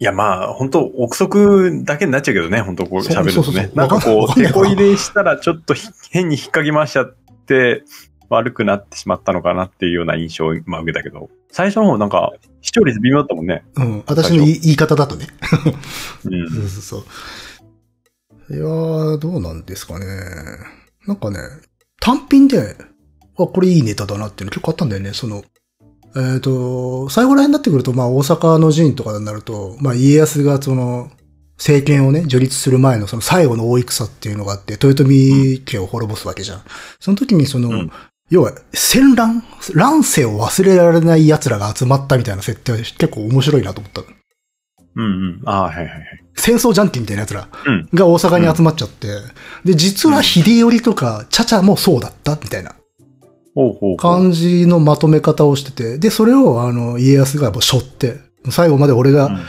[0.01, 3.53] いや、まあ、本当憶測だけになっちゃうけどね、本当こう喋ると。
[3.53, 7.15] ねなんかこう、手こ入れしたらちょっとひ変に引っかき回しちゃっ
[7.47, 7.85] て、
[8.31, 12.33] 悪くなってしまったのかなっていうような印象を今受けたけど、最初の方なんか、
[12.63, 13.63] 視聴率微妙だったもんね。
[13.77, 14.05] うん。
[14.07, 15.27] 私の言い言い方だとね。
[16.25, 16.49] うん。
[16.49, 17.05] そうそうそ
[18.51, 18.55] う。
[18.55, 20.07] いやー、どうなんですかね。
[21.07, 21.41] なんかね、
[22.01, 22.77] 単品で、
[23.39, 25.13] あ、これいいネタだなっていうの結構あったんだよね。
[25.13, 25.43] その、
[26.17, 31.11] えっ、と、最後ら辺になってくると、まあ大阪の陣とかになると、まあ家康がその、
[31.57, 36.63] 政権をね、樹立する前のその最後の大戦っていうのがあって、豊臣家を滅ぼすわけじゃん。
[36.99, 37.93] その時にその、うん
[38.31, 39.43] 要は、戦乱
[39.75, 44.03] 乱世を忘れられない奴らが集まったみたいな設定は結構面白いなと思った。
[44.03, 45.43] うんうん。
[45.47, 46.05] ああ、はいはいはい。
[46.37, 47.89] 戦争ジャンキーみたいな奴らうん。
[47.93, 49.09] が大阪に集まっちゃって、
[49.65, 52.77] で、実は秀頼とか、チャチャもそうだったみたいな。
[53.99, 58.19] 感じのまとめ方をしてて、で、それをあの、家康がやっぱ背負って、
[58.51, 59.41] 最後まで俺がうん。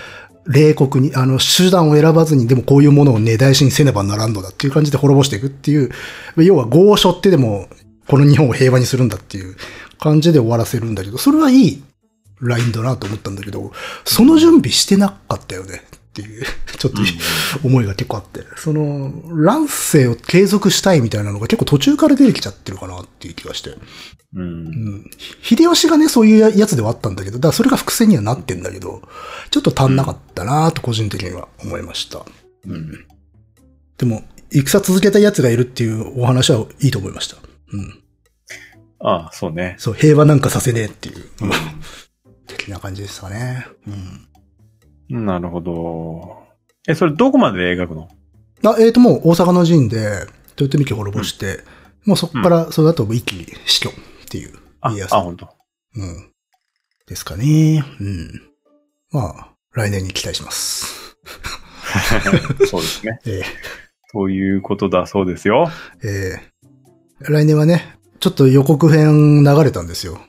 [0.48, 5.92] 冷酷に、あの、手段を選ばずに、でもこういうものを根絶やしにせねばならんのだっていう感じで滅ぼしていくっていう、
[6.38, 7.68] 要は業を背負ってでも、
[8.08, 9.56] この日本を平和にするんだっていう
[10.00, 11.84] 感じで終わらせるんだけど、それはいい
[12.42, 13.72] ラインだなと思ったんだけど、
[14.04, 16.44] その準備してなかったよねっていう、
[16.78, 17.02] ちょっと、
[17.64, 23.78] 思いが結構あって、その、乱世を継続したいみたいなのが結構途中から出てきちゃってるかなっていう気がして。
[24.36, 24.42] うん。
[24.42, 25.12] うん。
[25.42, 29.02] 秀吉がね、そういうやつではあったんだけど、だからそれが伏線にはなってんだけど、
[29.52, 32.26] ちょっと足んなかったなと個人的には思いました。
[32.68, 33.06] うん。
[33.98, 37.38] でも、戦続けた奴がいるっていうお話はいいと思いました。
[37.72, 38.02] うん。
[39.00, 39.76] ああ、そうね。
[39.78, 41.24] そう、平和なんかさせねえっていう、
[42.48, 43.66] 的な感じですかね。
[43.88, 44.28] うん。
[45.12, 46.38] なるほど。
[46.88, 48.10] え、それどこまで描くの？
[48.64, 50.26] あ、えーと、もう大阪の陣で、
[50.60, 51.62] 豊臣家滅ぼして、
[52.06, 53.94] もうそこから、それだと一気に死去っ
[54.30, 55.50] ていう、あ、家康あ、本当。
[55.96, 56.32] うん。
[57.08, 57.84] ですかね。
[58.00, 58.42] うん。
[59.12, 61.16] まあ、来年に期待します。
[62.68, 63.20] そうですね。
[63.28, 63.42] え
[64.14, 65.70] ということだそうですよ。
[66.02, 66.52] ーえー
[67.24, 70.20] 来年はね、ちょっと予告編流れたんですよ。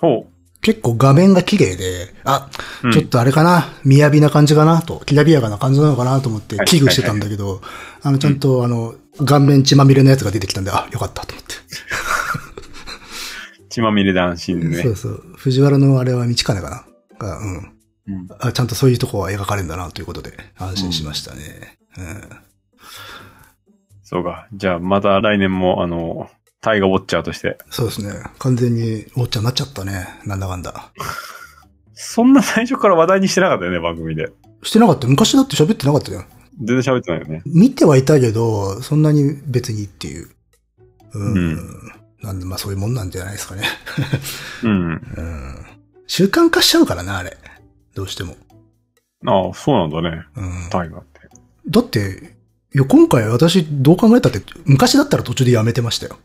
[0.00, 0.26] ほ
[0.66, 2.50] 結構画面が綺麗で、あ、
[2.82, 2.88] う。
[2.88, 7.60] うんちょっとあれかな、雅な感じかなと、きらびやかな感じなのかなと思ってはい危惧してたんだけど、
[8.02, 11.54] あの、ちゃんと、あの、顔面血まみれのやつが出てきたんで、あ、よかったと思って。
[13.70, 14.90] 血まみれ男子ねそ。
[14.90, 15.22] うそう。
[15.36, 16.84] 藤原のあれは道金かな
[17.20, 17.56] が、うん。
[18.08, 18.50] うんあ。
[18.50, 21.78] ちゃんとそういうとこは描かれるんだなということで、安心しましたね。
[21.96, 22.22] うん。
[24.02, 24.48] そうか。
[24.52, 26.28] じゃあ、また来年も、あの、
[26.60, 27.58] タイガーウォッチャーとして。
[27.70, 28.12] そうですね。
[28.38, 30.06] 完全におっちゃんになっちゃったね。
[30.24, 30.90] なんだかんだ。
[31.94, 34.30] そんな最初から話題にしてなかったよね、番組で。
[34.62, 35.06] してなかった。
[35.06, 36.26] 昔だって喋ってなかったじゃん。
[36.58, 37.42] 全然喋ってないよね。
[37.46, 40.28] 見てはいたけど、そんなに別にっていう。
[41.14, 41.34] うん。
[41.34, 41.92] うん
[42.22, 43.62] なんで、まあそういうもんなんじゃないですかね。
[44.64, 44.90] うん。
[45.16, 45.66] うん。
[46.06, 47.36] 習慣化しちゃうからな、あれ。
[47.94, 48.36] どうしても。
[49.26, 50.24] ああ、そうなんだね。
[50.36, 50.68] うん。
[50.70, 51.20] タイガーって。
[51.68, 52.36] だって、
[52.74, 56.18] いや、今回私どう考えたって、昔だったら途中でやめてましたよ。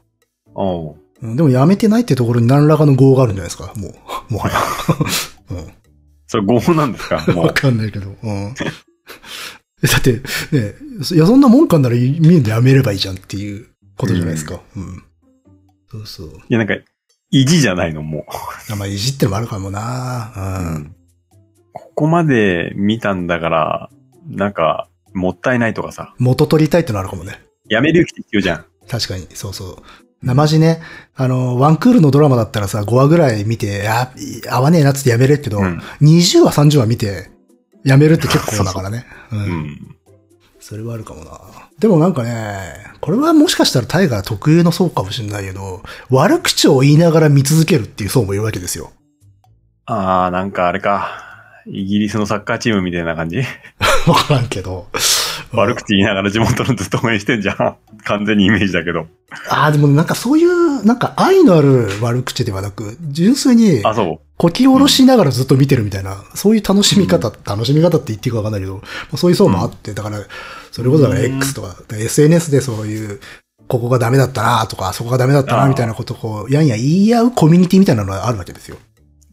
[1.35, 3.93] でもやめてないってところに何らかの業があるんじゃないですか、もう。
[4.33, 4.55] もはや。
[5.51, 5.73] うん。
[6.27, 7.23] それ合なんですか？
[7.33, 7.53] もわう。
[7.53, 8.09] かんないけど。
[8.23, 8.53] うん。
[9.83, 10.19] だって、ね、
[11.13, 14.61] いや、そんなもんかんなら見んでやめればいいじゃんっていうことじゃないですか？
[14.75, 15.03] うん。
[15.91, 16.27] そうそう。
[16.27, 16.75] いや、なんか、
[17.31, 18.25] 意地じゃないの、も
[18.69, 20.39] あまあ、いじってのもあるかもなう。
[20.39, 20.95] うん。
[21.73, 23.89] ここまで見たんだから、
[24.27, 27.41] なんか、もったいないとかさ、元取りたいってのあるかもね。
[27.67, 28.65] やめる気必要じゃん。
[28.87, 29.75] 確かに、そうそう。
[30.23, 30.81] 生地ね、
[31.15, 34.11] あの、ワンクールのドラマだったらさ、5話ぐらい見て、あ、
[34.49, 37.31] 合わねえなっつってやめれるけど、うん20話、30話見て、
[37.83, 39.05] やめるって結構だからね。
[39.31, 39.35] う。
[39.35, 39.95] うんん。
[40.59, 41.39] それはあるかもな。
[41.79, 42.59] でもなんかね、
[42.99, 45.81] これはもしかしたらタイガー特有の層かもしれないけど、
[46.11, 48.91] 悪口を言いながら見続けるっていう層もいるわけですよ。
[49.85, 51.27] ああ、なんかあれか。
[51.65, 53.37] イギリスのサッカーチームみたいな感じ？
[54.07, 54.87] わからんけど。
[55.53, 57.75] 悪口言いながら地元のずっと応援してんじゃん。
[58.05, 59.07] 完全にイメージだけど。
[59.49, 64.19] ああ、でもなんかそういう、なんか愛のある悪口ではなく、純粋にあ、そう。
[64.37, 68.81] こき下ろしながらずっと見てるみたいな、そういう楽しみ方、楽しみ方って言っていいかわかんないけど、ま
[69.13, 70.19] あそういう層もあって、だから、
[70.71, 73.19] それこそだからうん X とか、だから SNS でそういう、
[73.67, 78.77] ここがダメだったなとか、そこがダメだったなみたいなことをこう、やんや言い合うコミュニティみたいなのがあるわけですよ。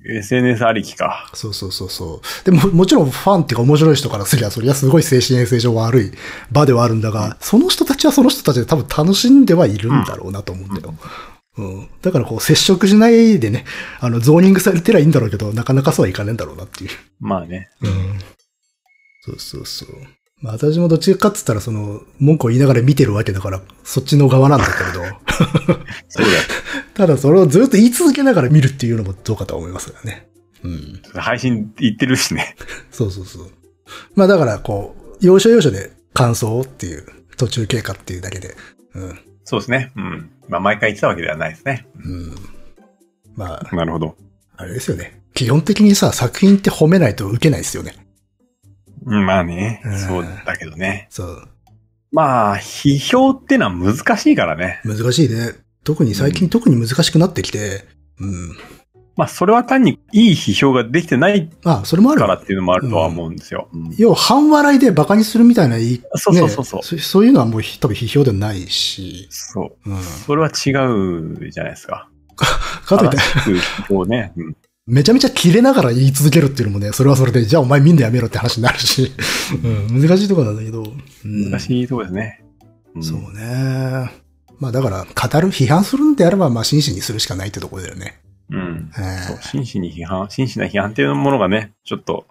[0.08, 1.30] SNS ありきか。
[1.34, 2.44] そうそうそうそう。
[2.44, 6.12] でも、もちろんファンっていうか面白い人からすりゃ、そりゃすごい精神衛生上悪い
[6.50, 10.94] 場ではあるんだが、その人たちはその人たちで多分楽しんではいるんだろうなと思うんだよ。
[11.58, 11.88] うん。
[12.00, 13.64] だからこう、接触しないでね、
[14.00, 16.90] あの、ゾーニングされてりゃいいんだろうけど、なかなかそうはいかねえんだろうなっていう。
[17.20, 17.68] まあね。
[17.82, 18.18] うん。
[19.20, 19.88] そうそうそう。
[20.40, 25.02] まあ私もどっちかって言ったら、その、文句を言いながら見てるわけだから、そっちの側なんだけれど、
[26.08, 26.38] そうだよ。
[26.94, 30.28] ただそれをずっと言い続けながら見るっていうのもどうかとは思いますがね。
[30.62, 31.00] うん。
[31.14, 32.56] 配信言ってるしね。
[32.90, 33.50] そうそうそう。
[34.14, 37.04] まあだから、こう、要所要所で感想っていう、
[37.36, 38.56] 途中経過っていうだけで、
[38.94, 39.18] うん。
[39.44, 39.92] そうですね。
[39.96, 40.30] うん。
[40.48, 41.86] まあ、毎回言ってたわけではないですね。
[42.04, 42.34] うん。
[43.36, 44.16] まあ、なるほど。
[44.56, 45.22] あれですよね。
[45.34, 47.94] 基本的にさ、作品って褒めないと受けないですよね。
[49.08, 49.98] うん、まあねうん。
[49.98, 51.06] そうだけどね。
[51.10, 51.48] そう。
[52.10, 54.80] まあ、批評ってのは難しいからね。
[54.84, 55.52] 難しいね。
[55.84, 57.84] 特に最近特に難しくなってきて、
[58.20, 58.56] うん。
[59.16, 63.68] まあ、それは単にいい批評ができてないあ、それもあるからっていうのもあるとは思うんですよ。
[63.72, 69.90] うん要は半笑いで馬鹿にするみたいな言い、そうそうそうそうねそそういうのはもう多分批評ではないし、そう。
[69.90, 70.02] うん。
[70.02, 72.08] それは違うじゃないですか。
[72.86, 74.32] か といって正、しく批評ね。
[74.36, 74.56] うん
[74.88, 79.12] めちゃめちゃ切れながら言い続けるっていうのもね、それはそれで、じゃあお前みんなやめろって話になるし、
[79.62, 82.42] うん、難しいところなんだけど、うん難しいところですね。
[82.94, 84.10] うんそうね。
[84.58, 88.18] まあだから、語る、批判するんであれば、まあ真摯にするしかないってところだよね。
[88.50, 88.90] うん。
[88.98, 92.24] ええそう、真摯に批判、真摯な批判っていうものがね、ちょっと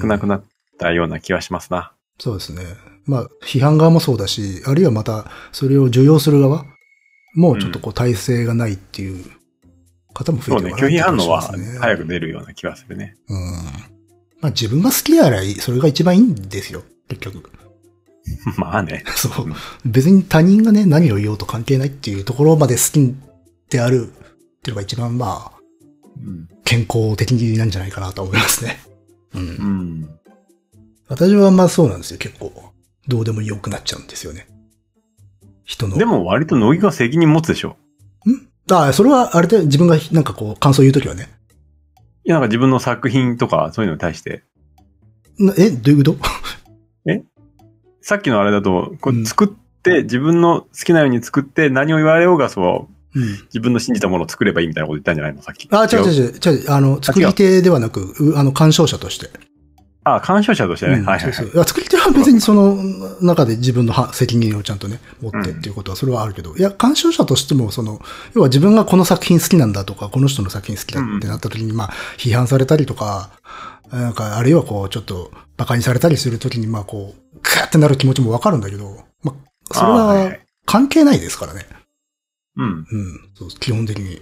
[0.00, 0.44] 少なくなっ
[0.78, 1.92] たような気はしますな。
[2.20, 2.62] そうですね。
[3.04, 6.64] まあ、批判側もそうだし、あるいはまた、それを受容する側
[7.34, 9.24] もうちょっとこう、体制がないっていう
[10.14, 13.16] 方も増えてるかな拒否反応は早く出るような気はするね。
[13.28, 13.38] うん。
[14.40, 17.50] まあ自分が好きであればいい、それが一番いいんですよ、結局。
[18.56, 19.04] まあね。
[19.16, 19.52] そう。
[19.84, 23.14] 別に他人がね、何を言おうと関係ないっていうところまで好き
[23.68, 25.58] であるっていうのが一番まあ、
[26.16, 26.48] うん。
[26.64, 28.80] 健康的なんじゃないかなと思いますね。
[29.34, 29.42] うん。
[29.42, 30.10] うん。
[31.08, 32.72] 私はまあそうなんですよ、結構。
[33.08, 34.46] どうでもよくなっちゃうんですよね。
[35.64, 35.98] 人の。
[35.98, 37.76] でも割と乃木が責任持つでしょ。
[38.70, 41.28] ああ、それはあれで自分がなんかこう感想言うときはね。
[42.24, 44.44] いや、なんか自分の作品とかそういうのに対して。
[45.38, 46.16] なえ、どういうこと？
[48.00, 49.48] さっきのあれだと、こう作っ
[49.82, 53.28] て、自分の好きなように作って、何を言われようが、そう、うん。
[53.44, 55.40] 自分の信じたものを作ればいいみたいなこと言ったんじゃないの？
[55.40, 55.68] さっき。
[55.70, 59.30] あ、違う違う違う、違う、あの、作り手ではなく、うあの、鑑賞者として。
[60.04, 60.94] あ、鑑賞者としてね。
[60.94, 61.32] うんはいはいはい。
[61.32, 62.76] そう作り手は別にその
[63.20, 68.00] 中で自分のは責任をちゃんとね、持ってっていうことはそれはあるけど、いや、鑑賞者としても、その、
[68.34, 73.30] 要は自分がこの作品好きなんだとか、この人の作品好きだってなった時に、まあ、批判されたりとか、
[73.90, 80.36] なんか、あるいはこう、ちょっと、馬鹿にされたりするときに、まあ、こう、クーってなる気持ちもわかるんだけど、まあ、それは
[80.66, 81.66] 関係ないですからね。
[82.56, 82.86] うん。
[82.90, 83.30] うん。
[83.34, 84.20] そう基本的に。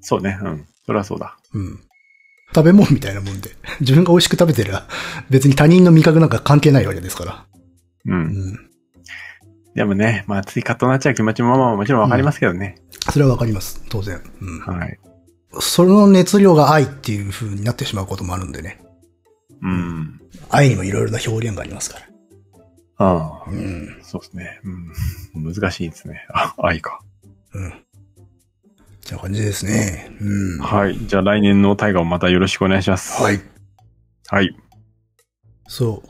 [0.00, 0.38] そうね。
[0.42, 0.66] うん。
[0.86, 1.36] それはそうだ。
[1.54, 1.80] うん。
[2.54, 3.50] 食べ物みたいなもんで。
[3.80, 4.86] 自分が美味しく食べてりゃ、
[5.30, 7.46] 別に他人の味覚なんか関係ないわけですから。
[8.06, 8.10] う。
[8.10, 8.20] うん
[8.52, 8.58] ん。
[9.74, 12.76] でもね、まあ、ついカッとなっちゃう気持ちもまあもちろんわかりますけどね。
[13.12, 13.84] それはわかります。
[13.88, 14.20] 当然。
[14.40, 14.58] うん。
[14.60, 14.98] はい。
[15.60, 18.80] その熱量が愛っていう風になってしまうこともあるんでね。
[19.62, 20.20] うん。
[20.50, 22.06] 愛にもいろいろな表現がありますから。
[22.98, 23.54] ああう。
[23.54, 24.00] ん。
[24.02, 24.60] そうですね。
[25.34, 25.52] うん。
[25.54, 26.26] 難しいですね。
[26.32, 27.00] あ、愛か。
[27.54, 27.72] うん。
[29.08, 30.14] じゃあ感じですね。
[30.20, 30.58] うん。
[30.58, 30.98] はい。
[31.06, 33.22] じゃあ来年の大河もまたよろしくお願いします。
[33.22, 33.40] はい。
[34.26, 34.54] はい。
[35.66, 36.02] そ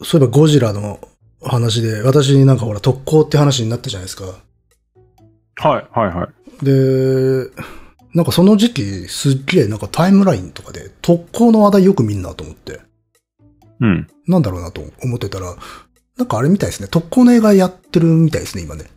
[0.00, 0.04] う。
[0.04, 1.00] そういえばゴジラの
[1.42, 4.24] 話で、私なんかほら特攻って話になったじゃないですか。
[4.26, 6.28] はい、はい、は
[6.60, 6.64] い。
[6.66, 7.50] で、
[8.12, 12.82] なんかその時期すっげえなんかタイムラインとかで特攻の話題よく見んなと思って。
[13.80, 14.06] うん。
[14.26, 15.56] なんだろうなと思ってたら、
[16.18, 16.88] なんかあれみたいですね。
[16.88, 18.90] 特攻の映画やってるみたいですね、今ね。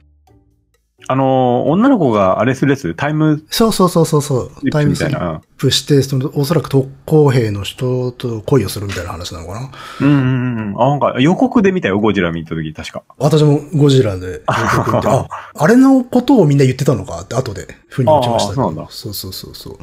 [1.10, 4.70] あのー女の子があれするやつ、タイムそうそうそうそうそう。
[4.72, 5.42] タイムスリッみたいな。
[5.58, 9.72] プして、その、おそらく特攻兵の人と恋をするみたいな話なのかな？
[10.02, 10.82] うんうんうん。
[10.82, 13.04] あ、なんか予告で見たよ、ゴジラ見た時確か。
[13.18, 17.22] 私もゴジラで予告見て、あ、あれのことをみんな言ってたのか？
[17.22, 19.78] って後で、ふうに落ちましたそうなんだそうそうそうそう。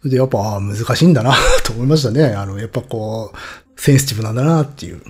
[0.00, 2.24] それで、やっぱ、ああ、難しいんだな、 と思いましたね。
[2.26, 4.98] あの、やっぱこう、センシティブなんだな、っていう。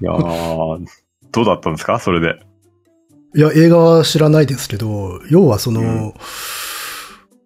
[0.00, 0.86] いやー、
[1.32, 1.98] どうだったんですか？
[1.98, 2.40] それで。
[3.34, 6.14] いや、映画は知らないですけど、要はその、うん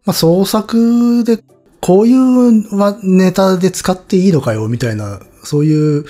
[0.04, 1.38] まあ、創作で、
[1.80, 6.04] こういうはネタで使っていいのかよ、みたいな、そういう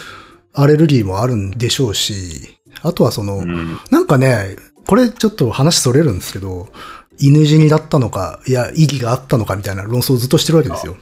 [0.53, 3.79] アレルギーもあるんでしょうし、あとはその、うん。
[3.91, 4.57] なんかね、
[4.87, 6.69] これちょっと話それるんですけど、
[7.19, 10.97] 犬死にだったのか、いや、意義があったのかみたいな論争をずっとしてるわけですよ。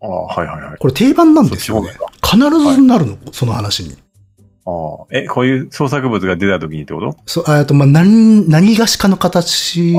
[0.00, 0.78] ああ、はいはいはい。
[0.78, 1.90] これ定番なんですよね。
[2.22, 3.96] 必ずなるの、その話に。
[4.68, 5.06] ああ。
[5.10, 7.16] え、こういう創作物が出た時にってこと？
[7.26, 9.94] そう、えっと、まあ、何、何がしかの形。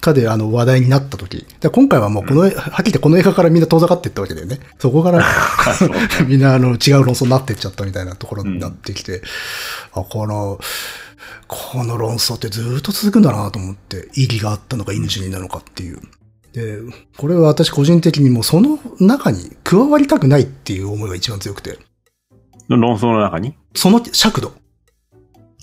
[0.00, 1.44] かであの話題になった時。
[1.60, 4.60] で今回はもうこの、はっきり言ってこの映画からみんな遠ざかっていったわけだよね。
[4.78, 5.24] そこから
[6.26, 9.22] みんなあの違う論争になってっちゃったみたいなところになってきて、
[9.92, 10.60] あ、この、
[11.46, 16.00] この論争ってずっと続くんだなと思って、意義があったのか犬死になのかっていう。
[16.52, 16.78] で、
[17.16, 21.78] これは私個人的にもうその中に加わりたくないっていう思いが一番強くて、
[22.76, 23.54] 論争の中に？
[23.74, 24.52] その尺度。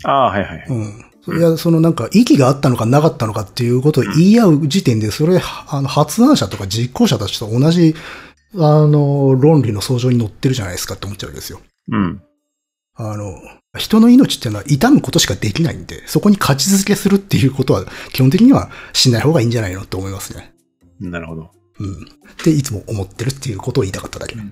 [0.03, 0.67] ああ、はいはいはい。
[0.69, 1.05] うん。
[1.39, 7.95] いや、そのなんか、意義があったのかなかったのかっていうことを言い合う時点で、それ、あの、発案者とか実行者たちと同じ、
[8.55, 11.61] あの、論理の相乗に乗ってるじゃないですかって思っちゃうわけですよ。
[11.91, 12.21] うん。
[12.95, 13.33] あの、
[13.75, 20.53] 人の命っていうのは痛むことしかできないんで、そこに勝ち続けするっていうことは、基本的にはしない方がいいんじゃないのって思いますね。
[20.99, 21.49] なるほど。
[21.79, 21.91] うん。
[21.93, 24.35] っていつも思ってるっていうことを言いたかっただけ。
[24.35, 24.51] うん。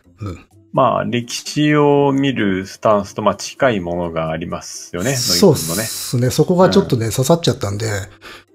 [0.74, 5.16] まあ、歴史を見るスタンスと、まあ、近いものがありますよね。
[5.16, 5.60] そうで。
[5.60, 6.30] すね。
[6.32, 7.88] そこがちょっとね、刺さっちゃったんで、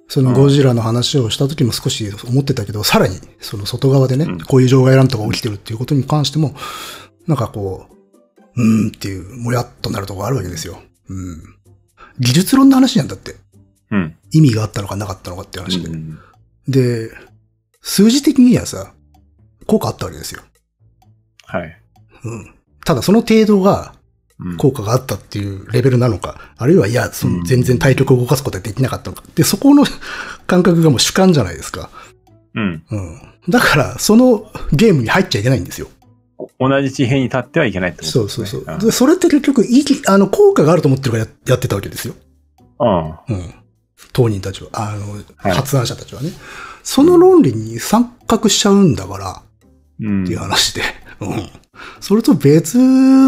[0.08, 6.54] そのゴジラの話をした時も少し思ってたけど、さらにその外側でね、うんこういう場外乱闘が起きてるっていうことに関しても、
[7.26, 7.86] なんかこ
[8.56, 10.80] う、うーんっていう、もやっとなるところがあるわけですよ。
[11.08, 11.42] うん。
[12.18, 13.36] 技術論の話なんだって。
[13.90, 14.16] うん。
[14.32, 15.88] 意味があったのかなかったのかっていう話で。
[15.88, 16.18] うん
[16.68, 17.10] で、
[17.80, 18.92] 数字的にはさ、
[19.66, 20.42] 効果あったわけですよ。
[21.46, 21.80] はい。
[22.24, 22.54] うん。
[22.84, 23.94] ただその程度が
[24.40, 29.24] うん効果があったっていうレベルなのか、あるいは、いや、そうんの全然体力を動かすことはできなかったのか。
[29.34, 29.84] で、そこの
[30.46, 31.90] 感覚がもう主観じゃないですか。
[32.54, 32.84] うん。
[32.90, 33.20] うん。
[33.48, 35.88] だから、そのゲームに入っちゃいけないんですよ。
[36.60, 38.46] 同じ地平に立ってはいけないってことそうですね。
[38.46, 38.78] そうそう。
[38.78, 42.14] で、それって結局、いい、あの、効果があると思ってるからややってたわけですよ。
[42.78, 43.36] うん。
[43.36, 43.54] うん。
[44.12, 46.30] 当人たちは、あの、はい発案者たちはね。
[46.84, 49.42] その論理に参画しちゃうんだから、
[50.00, 50.24] うん。
[50.24, 50.82] っていう話で。
[51.20, 51.50] うん。
[52.00, 52.78] それと別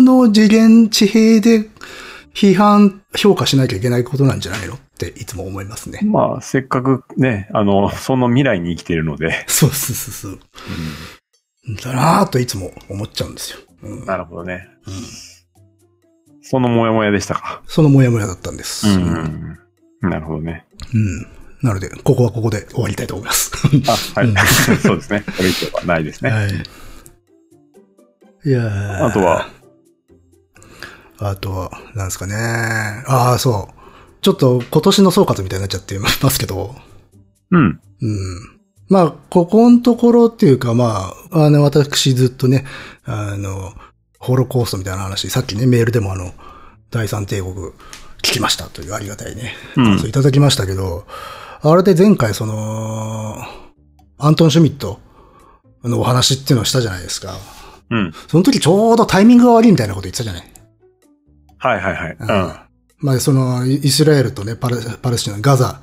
[0.01, 1.69] の次元地平で
[2.35, 4.75] 批判、評価しなきゃいけないことなんじゃないの？
[4.75, 6.01] っていつも思いますね。
[6.05, 10.41] まあ、せっかくね、あの、その未来に生きているので、そうそうそうそう。
[11.83, 13.61] だなぁといつも思っちゃうんですよ。
[13.83, 14.05] うん。
[14.05, 14.69] なるほどね。
[16.43, 17.63] そのモヤモヤでしたか？
[17.67, 18.89] そのモヤモヤだったんです。
[18.89, 19.59] うん
[20.03, 20.11] うん。
[20.11, 20.67] なるほどね。
[20.95, 21.27] うん。
[21.63, 23.53] なので、ここはここで終わりたいと思います。
[24.17, 24.37] あ、はいうん。
[24.81, 25.25] そうですね。
[25.27, 26.31] これ以上はないですね。
[26.31, 26.51] はい。
[28.45, 29.49] いやーあとは、
[31.19, 32.35] あとは、なんですかね。
[33.07, 33.75] ああ、そう。
[34.23, 36.75] ちょっと今年の総括みたいになっちゃってますけど、
[37.51, 37.81] うん。
[38.01, 38.61] うん。
[38.89, 42.65] まあ、ここのところっていうか、まあ、あの、私ずっとね、
[43.05, 43.73] あの、
[44.19, 46.33] ホロコーストみたいな話、さっきね、メールでもあの、
[46.91, 47.73] 第三帝国聞
[48.23, 51.07] きましたというありがたいね、うん感想いただきましたけど、
[51.63, 53.37] あれで前回その、
[54.19, 54.99] アントン・シュミット
[55.85, 57.39] のお話っていうのをしたじゃないですか。
[57.91, 58.13] うん。
[58.29, 60.45] その時ちょうどタイミングが悪いみたいなこと言ってたじゃない。
[61.59, 62.17] はいはいはい。
[62.19, 63.07] うん。
[63.07, 65.81] まあ、その、イイスラエルとね、パレパレスチナ、ガザ、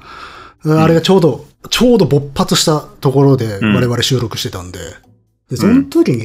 [0.63, 4.79] あれがちょうど、ちょうど勃発したところでうん我々収録してたんで、
[5.49, 6.23] で、その時に、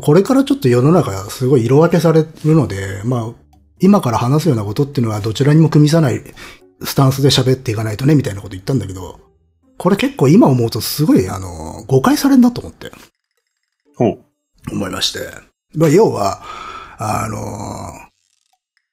[0.00, 3.32] これからちょっと世の中がすごい色分けされるので、まあ、
[3.80, 6.20] 今から話すようなことっていうのはどちらにも組みさない
[6.82, 9.20] スタンスで喋っていかないとね、みたいなこと言ったんだけど、
[9.78, 12.90] これ結構今思うとすごい、あの、誤解されんなと思って。
[13.96, 14.23] ほう。
[14.72, 15.30] 思いまして。
[15.74, 16.42] まあ、要は、
[16.98, 17.92] あの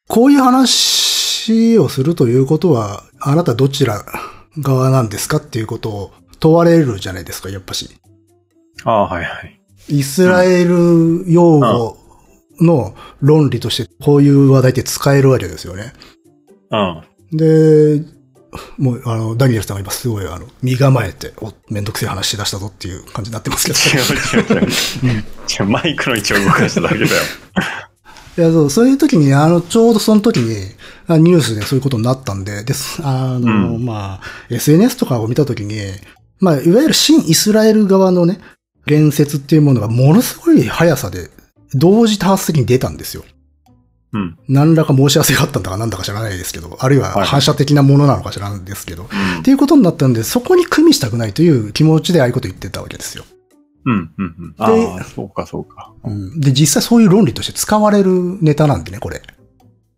[0.07, 4.03] こういう話をするということは、あなたどちら
[4.57, 7.89] 側なんですかっていうことを問われるじゃないですか、やっぱし。
[8.83, 9.61] ああ、はいはい。
[9.87, 11.97] イスラエル用語
[12.59, 15.93] の論理としてこういう話題って使えるわけですよね。
[16.71, 17.03] うん。
[17.37, 18.03] で、
[18.81, 23.79] もう、あの、ダニエルさんが今すごい、あの、身構えて、お、めんどくせえ話し出したぞっていう感じになってますけど。
[23.79, 25.19] 違う違う違う。
[25.19, 27.07] 違うマイクの位置を動かしただけだよ。
[28.37, 30.71] いや、そう、そういう時に、あの、ちょうどその時に、
[31.07, 35.79] あニュースでそういうことになったんで、です、あの、うんまあ、SNS とかを見た時に、
[36.39, 38.39] まあ、いわゆる新イスラエル側のね、
[38.87, 41.29] 言説っていうものがものすごい速さで、
[41.75, 43.23] 同時多発的に出たんですよ。
[44.13, 44.37] うん。
[44.47, 53.23] 何らか申し合わせがあったんだかなんだか知らないですけど、あるいははい反射的なものなのか知らないんですけど、うんっていうことになったんで、そこに組みしたくないという気持ちでああいうこと言ってたわけですよ。
[53.85, 54.11] うん。
[54.17, 54.35] うん。
[54.39, 54.55] うん。
[54.57, 55.93] ああ、そうかそうか。
[56.03, 59.21] うんで、実際そういう論理として使われるネタなんでね、これ。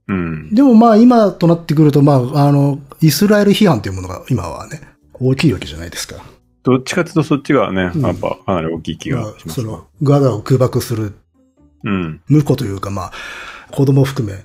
[0.07, 0.53] うん。
[0.53, 4.81] でもまあ今となってくると、まあ、あの、イスラエル批判というものが今はね、
[5.13, 6.23] 大きいわけじゃないですか。
[6.63, 11.13] どっちかというとそっちがね、うんやっぱかなり大きい気がまあしますわその、ガザを空爆する
[11.83, 12.21] うん。
[12.29, 13.11] 婿というか、まあ、
[13.75, 14.43] 子供を含め、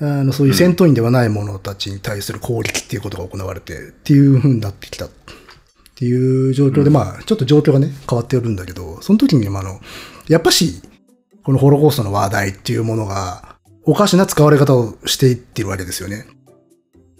[0.00, 5.06] あの、そういう戦闘員ではない者たちに対する攻撃っていうことが行われて、っていう風になってきた。
[5.06, 5.10] っ
[5.96, 9.80] ていう状況で、うんまあ、ちょっと状況がね、変わってるんだけど、その時に、まあ、あの、
[10.28, 10.80] やっぱし、
[11.44, 16.26] このホロコーストの話題っていうものが、おかしな使われ方をしていってるわけですよね。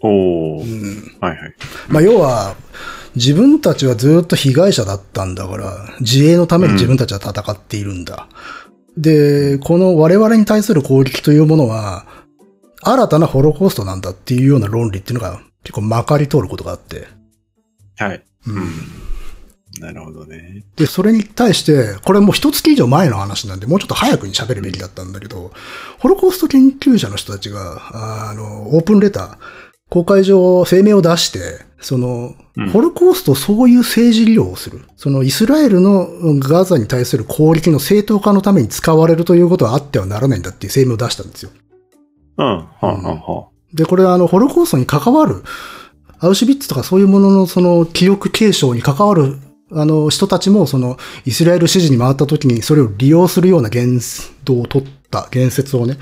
[0.03, 0.63] おー。
[0.63, 1.19] うん。
[1.21, 1.55] はいはい。
[1.89, 2.57] まあ、要は、
[3.17, 8.29] 自分たちはずっと被害者だったんだから、自衛のために自分たちは戦っているんだ。
[8.97, 12.07] で、この我々に対する攻撃というものは、
[12.83, 17.07] 新たなホロコーストなんだっていうような論理っていうのが結構まかり通ることがあって。
[17.99, 18.23] はい。
[18.47, 18.71] ううん。
[19.81, 20.65] なるほどね。
[20.77, 25.53] で、それに対して、これもう一月以上前の話なんで、もうちょっと早くに喋るべきだったんだけど、
[25.99, 29.39] ホロコースト研究者の人たちが、あの、オープンレター、
[29.91, 34.83] 公開上声明を出して、その、うんホロコーストをそういう政治利用をする。
[34.97, 36.09] そのイスラエルの
[36.41, 41.51] ガザに対する攻撃の正当化のために使われるということはあってはならないんだっていう声明を出したんですよ。
[42.37, 42.47] うん。
[42.47, 45.43] はんはんはで、これはあの、ホロコーストに関わる、
[46.19, 49.39] アウシュビッツとかそういうもののその記憶継承に関わる、
[49.73, 53.99] あの、人たちもその、イスラエル支持に回った時にそれを利用するような言
[54.45, 55.99] 動を取った、言説をね、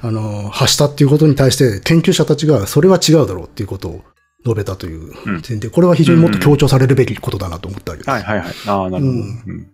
[0.00, 4.04] あの、発したっていうことに対して研究者たちがそれは違うだろうっていうことを
[4.44, 8.10] 述べたといううん点で、これは非常にもっと強調されるべきことだなと思ったわけです。
[8.10, 8.54] はいはいはい。
[8.66, 9.12] ああ、なるほど。
[9.12, 9.70] ううんん。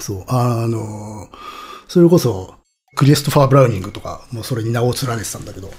[0.00, 0.24] そう。
[0.28, 1.28] あの、
[1.88, 2.54] それこそ、
[2.96, 5.70] クリストファー・ブラウニングとか、もうそれに名を連ねてたんだけど、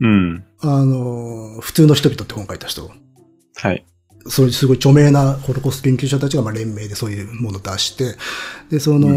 [0.00, 0.44] うん。
[0.60, 2.90] あの、普通の人々って本書いた人、
[3.56, 3.84] はい。
[4.26, 8.16] そういうすごい著名なホロコースト研究者たちがまあ連名でそういうものを出して、
[8.70, 9.08] で、その、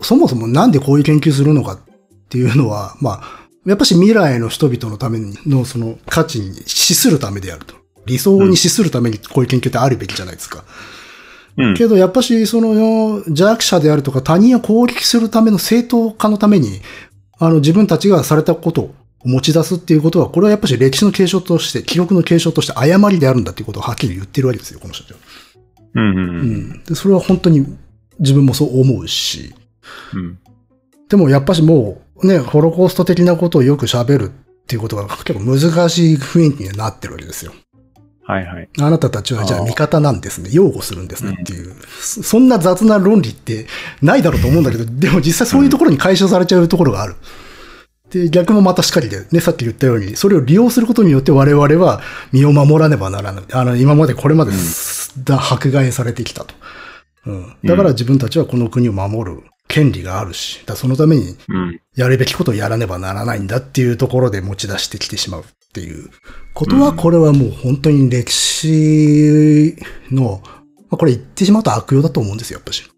[0.00, 1.78] そもそもなんでこういう研究するのかっ
[2.28, 7.74] ていうのは、まあ、やっぱし未来の人々のためのその価値に資するためであると。
[8.06, 10.64] 理想に資するためにこういう研究ってあるべきじゃないですか。
[11.58, 11.74] うん。
[11.74, 16.80] けどやっぱしその弱者であるとか他人を攻撃するための正当化のために、
[17.38, 18.94] あの自分たちがされたことを
[19.24, 25.18] 持ち出すっていうことは、これはやっぱし歴史の継承として、記録の継承として誤りであるんだっていうことをはっきり言ってるわけですよ、この人たちは。
[25.94, 26.02] うん。
[26.02, 26.20] う。
[26.20, 26.84] うんん。
[26.84, 27.66] で、それは本当に
[28.18, 29.54] 自分もそう思うし、
[30.14, 30.38] うん。
[31.08, 34.28] でもやっぱしもうね、ホロコースト的なことをよく喋るっ
[34.66, 37.52] ていうことが結構難しい雰囲気になってるわけですよ。
[38.28, 38.68] はいはい。
[38.78, 40.50] あなたたちはじゃあ味方なんですね。
[40.52, 43.66] 擁護するんですねっていう、そそんな雑な論理って
[44.02, 47.14] ないだろうと思うんだけど、 でも実際そういうところに解消されちゃうところがある。
[48.10, 53.44] で、逆もまたしかりで、ね、さっき言ったように、それを利用することによって我々は身を守らねばならない。
[53.52, 54.52] あの、今までこれまで、
[55.24, 56.54] だ迫害されてきたと。
[57.26, 57.56] うん。
[57.64, 61.80] だから自分たちはこの国を守る権利があるし、だそのためにうん。
[61.94, 66.10] やるべきことをやらねばならないんだっていうところで持ち出してきてしまうっていう
[66.54, 69.76] ことは、これはもう本当に歴史
[70.10, 70.50] の、ま
[70.92, 72.90] あ、これ言ってしまうと悪用だと思うんですよ、やっぱし。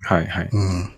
[0.00, 0.48] はいはい。
[0.52, 0.92] うん。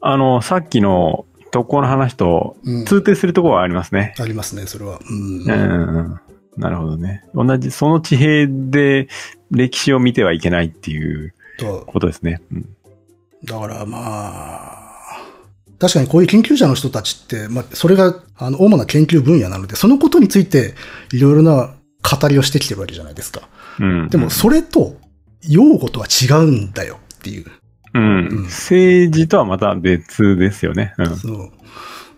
[0.00, 2.84] あの、さっきの特攻の話とうん。
[2.84, 4.14] 通底するところはありますね。
[4.18, 4.98] ありますね、それは。
[5.08, 5.42] うん。
[5.42, 6.20] うんうんうん。
[6.56, 7.22] なるほどね。
[7.34, 9.08] 同じ、その地平で
[9.50, 12.42] 歴史を見てはいけないっていうとことですね。
[12.52, 12.68] うん。
[13.44, 14.84] だからまあ、
[15.78, 20.74] 確かにこういう研究者の人たちって、まあ、それが、あの、主な研究分野なので、そのことについて、
[21.12, 23.48] いろいろな語りをしてきてるわけじゃないですか。
[23.80, 24.08] うん。
[24.08, 24.96] でも、それと、
[25.46, 27.46] 用語とは違うんだよっていう。
[27.94, 28.02] うん。
[28.02, 30.94] うん政治とはまた別ですよね。
[30.98, 31.16] うん。
[31.16, 31.50] そう。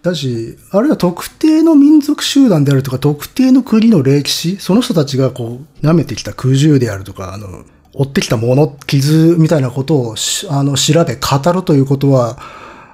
[0.02, 7.64] だし、あるいは特定の民族集団であるとか、特定の国の歴史、その人たちがこう、舐めてきた空中であるとか、あの、
[7.98, 12.38] 追ってきたもの、傷みたいなことをしあの調べ、語るということは、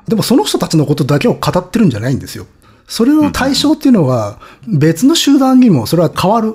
[0.08, 2.46] でもその人たちのことだけを語ってるんじゃないんですよ。
[2.86, 6.54] それの対象っていうのは、別の集団にもそれは変わる。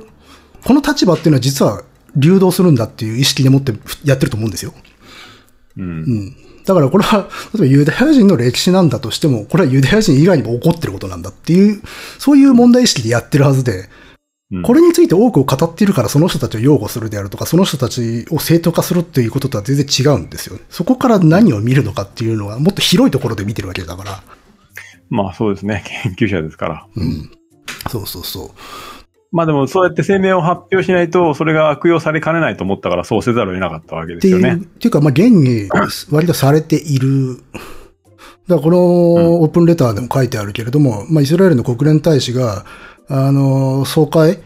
[0.64, 1.84] この立場っていうのは実は
[2.16, 3.74] 流動するんだっていう意識でもって
[4.04, 4.74] やってると思うんですよ。
[5.78, 5.84] うん。
[5.84, 6.36] うん。
[6.66, 11.82] だからこれは、例えばユダヤ人の歴史なんだとしても、これはユダヤ人以外にも起こってることなんだっていう、
[12.20, 13.90] そういう問題意識でやってるはずで、
[14.52, 20.58] うんこれについて多くを語っているからその人たちを擁護するであるとか、その人たちを正当化するっていうこととは全然違うんですよ。
[20.70, 24.24] そこから何を見るのかっていうのはもっと広いところで見てるわけだから。
[25.10, 25.84] まあそうですね。
[26.04, 26.88] 研究者ですから。
[26.96, 27.30] うん。
[27.90, 28.52] そうそうそう。
[29.32, 34.64] まあでもそうやって声明を発表しないと、それが悪用されかねないと思ったからそうせざるを得なかったわけですよっていう、ね。
[34.64, 35.70] っていうか、まあ、現に
[36.10, 37.40] 割とされている。
[38.48, 42.64] だからこのオープンレターでも書いてあるけれども、まあ、イスラエルの国連大使が、
[43.10, 44.40] あの、総会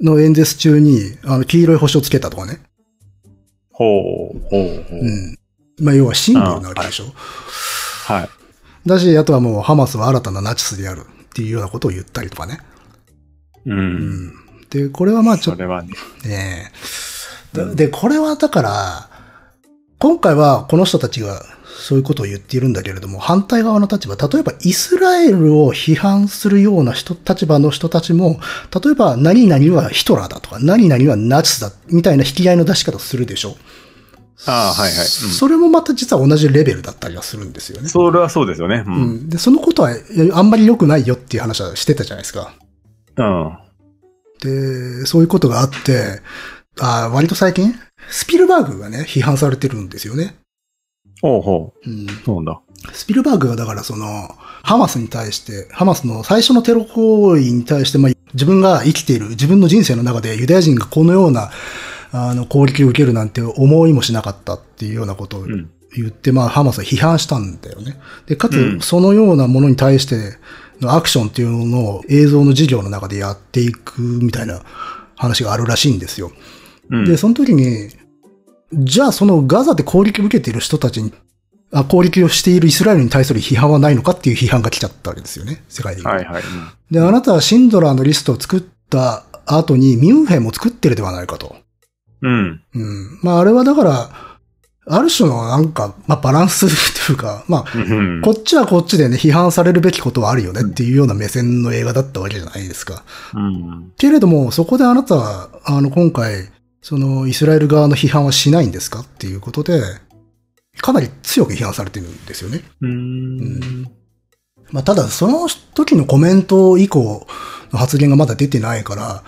[0.00, 2.60] の演説中に、あの、黄色い星をつけたとかね。
[3.70, 5.00] ほう、ほう、ほう。
[5.00, 5.38] うん。
[5.80, 7.04] まあ、要はシンボルなわけでしょ。
[8.06, 8.28] はい。
[8.86, 12.58] だし、あとはもうハマスは新たなナチスであるっていうようなことを言ったりとかね。
[13.66, 13.70] う。
[13.70, 14.32] うんん。
[14.70, 15.90] で、これはまあちょっとそれはね。
[16.24, 16.70] ね
[17.54, 17.56] え。
[17.56, 19.10] だで、これはだから、
[19.98, 21.44] 今回はこの人たちが
[21.76, 28.38] そういうことを言っているんだけれども、反対側の立場、例えばイスラエルを批判するような人、立場の人たちも、
[28.84, 33.56] 例えば何々はヒトラーだとか、何々はナチスだ、みたいな引き合いの出し方をするでしょ。
[34.46, 35.00] ああ、はいはい。
[35.00, 37.88] うんそれもまた実は同じレベルだったりはするんですよね。
[37.88, 38.84] それはそうですよね。
[38.86, 38.90] う。
[38.90, 39.28] うんん。
[39.28, 39.90] で、そのことは
[40.32, 42.52] あんまり良くないよっていう話はしてたじゃないですか。
[43.16, 43.58] うん。
[44.40, 46.20] で、そういうことがあって、
[46.80, 47.74] あ割と最近、
[48.10, 50.36] スピルバーグがね、批判されてるんですよね。
[51.20, 52.12] ほうほうん、う。
[52.24, 52.60] そうなんだ。
[52.92, 54.28] スピルバーグがだからその、
[54.62, 61.50] ハマスに対して、ハマスの最初のテロ行為に対して、まあ、自分が生きている、自分の人生の中でユダヤ人がこのような、
[62.12, 65.70] あの、攻撃を受けるなんて思いもしなかったっていうようなことをうん。
[65.96, 67.98] 言って、まあ、ハマスは批判したんだよね。
[68.26, 70.36] で、かうんつ、そのようなものに対して
[70.80, 74.60] のアクションっていうのを映像の授業の中でやっていくみたいな
[75.16, 76.32] 話があるらしいんですよ。
[76.90, 77.04] うん。
[77.04, 77.90] で、その時に、
[78.74, 81.12] じゃあそのガザで攻撃を受けている人たちに、
[81.72, 86.10] あ攻撃をしているイスラエルに対する批判はないのかっていう批判が来ちゃったわけですよね、世界的に。
[86.10, 86.42] はいはい。
[86.90, 91.56] で、あなたはシンドラーのリストを作った後にミュンヘンも作ってるではないかと。
[92.22, 92.62] うん。
[92.74, 93.18] うん。
[93.22, 94.10] まああれはだから、
[94.86, 96.68] ある種のなんか、まあバランス
[97.06, 97.78] というか、まあ、う
[98.18, 98.22] ん。
[98.22, 103.02] こっちはこっちでね、批判されるべきことはあるよねっていうような目線の映画だったわけじゃないですか。
[103.34, 103.92] うん。
[103.96, 106.50] けれども、そこであなたは、あの、今回、
[106.84, 109.80] その、イスラエル側の批判はしないんですかっていうことで、
[110.82, 112.60] かなり強く批判されてるんですよね。
[112.82, 113.84] うん。
[114.70, 117.26] まあ、ただ、その時のコメント以降
[117.72, 119.24] の発言がまだ出てないから、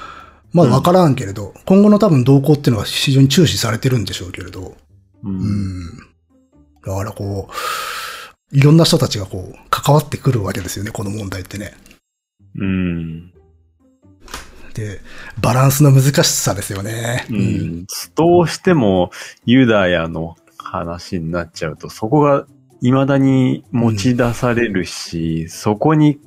[0.53, 4.77] まだわからんけれど、今後の多分動向っていうのは非常に注視されてるんでしょうけれど、
[5.25, 5.27] う。
[5.27, 5.97] うんん。
[6.85, 7.49] だからこ
[8.53, 11.73] う、いろんな人たちがこう、関わってくるわけですよね、この問題ってね。
[12.59, 13.33] うん。
[14.77, 15.01] で、
[15.41, 17.27] バランスの難しさですよね。
[17.31, 17.87] うん。
[18.15, 19.11] どうしても
[19.47, 22.47] ユダヤの話になっちゃうと、そこが
[22.83, 26.21] 未だに持ち出されるし、そこに、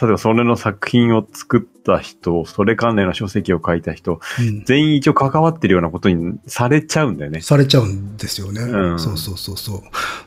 [0.00, 7.42] 例えばそれの作品を作った人、それ関連の書籍を書いた人、うん全員一応関わってるようなことにされちゃうんだよね。
[7.42, 8.60] されちゃうんですよね。
[8.62, 9.80] うんそうそうそうそう。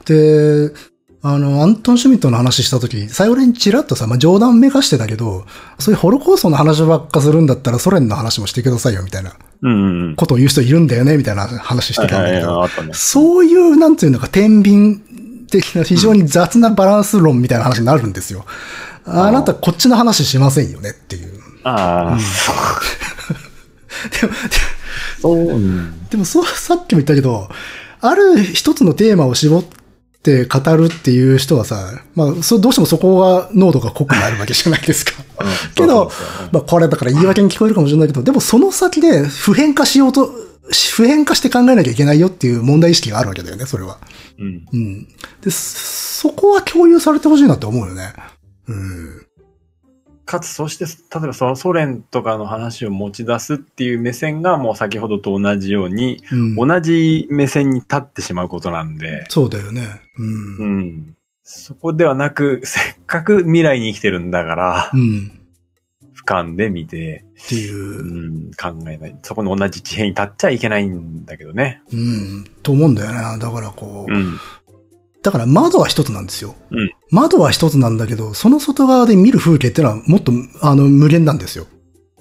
[0.05, 0.71] で、
[1.23, 5.45] あの、アントン・シュミットの話したとき、最後にチラッとさ、まあ、冗談めかしてたけど、
[5.79, 10.15] そういうホロコーストの話ばっかするんだったらソ連の話もしてくださいよ、みたいなうんうんうん。
[10.15, 12.93] ことを言う人いるんだよね、みたいな話してたんだけど、ね。
[12.93, 14.99] そういう、なんていうのか、天秤
[15.49, 18.45] 的な非常に雑なバランス論みたいな話になるんですよ。
[19.05, 21.41] あなたこっちの話しませんよねっていう。
[21.63, 22.51] ああ、うん そ
[24.27, 24.31] う。
[25.21, 26.07] そう、うん。
[26.09, 27.49] でもそう、さっきも言ったけど、
[28.01, 29.86] ある一つのテーマを絞って
[30.45, 35.11] 語るっていう人はさ、まあ、そどうしてもそこが濃度が濃くなるわけじゃないですか。
[35.75, 36.11] けど
[36.51, 40.29] まあ、これだから言い訳に聞こえるかもしれないけど、でもその先で普遍化しようと、
[40.69, 43.99] 普遍化して考えなきゃいけないよっていう問題意識があるわけだよね、それは。
[44.37, 44.65] うん。
[44.73, 45.07] うん。
[45.41, 48.13] で、そこは共有されてほしいなって思うよね。
[48.67, 49.26] うん。
[50.27, 59.87] かつ、そして、例えばそのソ連とかの話を持ち出すっていう目線がもう先ほどと同じように、うん、同じ目線に立ってしまうことなんで、そうだよね。
[60.19, 60.57] うん。
[60.57, 61.17] うん。
[61.43, 65.31] そこではなく、せっかく未来に生きてるんだからう、ん。
[66.13, 69.15] 俯瞰で見て、っていうう、ん、考えない。
[69.23, 71.81] そこの同じ地平に立っちゃいけないんだけどね。
[71.93, 72.45] うん。
[72.63, 73.39] と思うんだよね。
[73.39, 74.37] だからこう、うん。
[75.27, 76.55] だから窓は一つなんですよ。
[76.71, 81.67] うん窓は一つなんだけど、その外側で見る風景ってのはもっと、あの、無限なんですよ。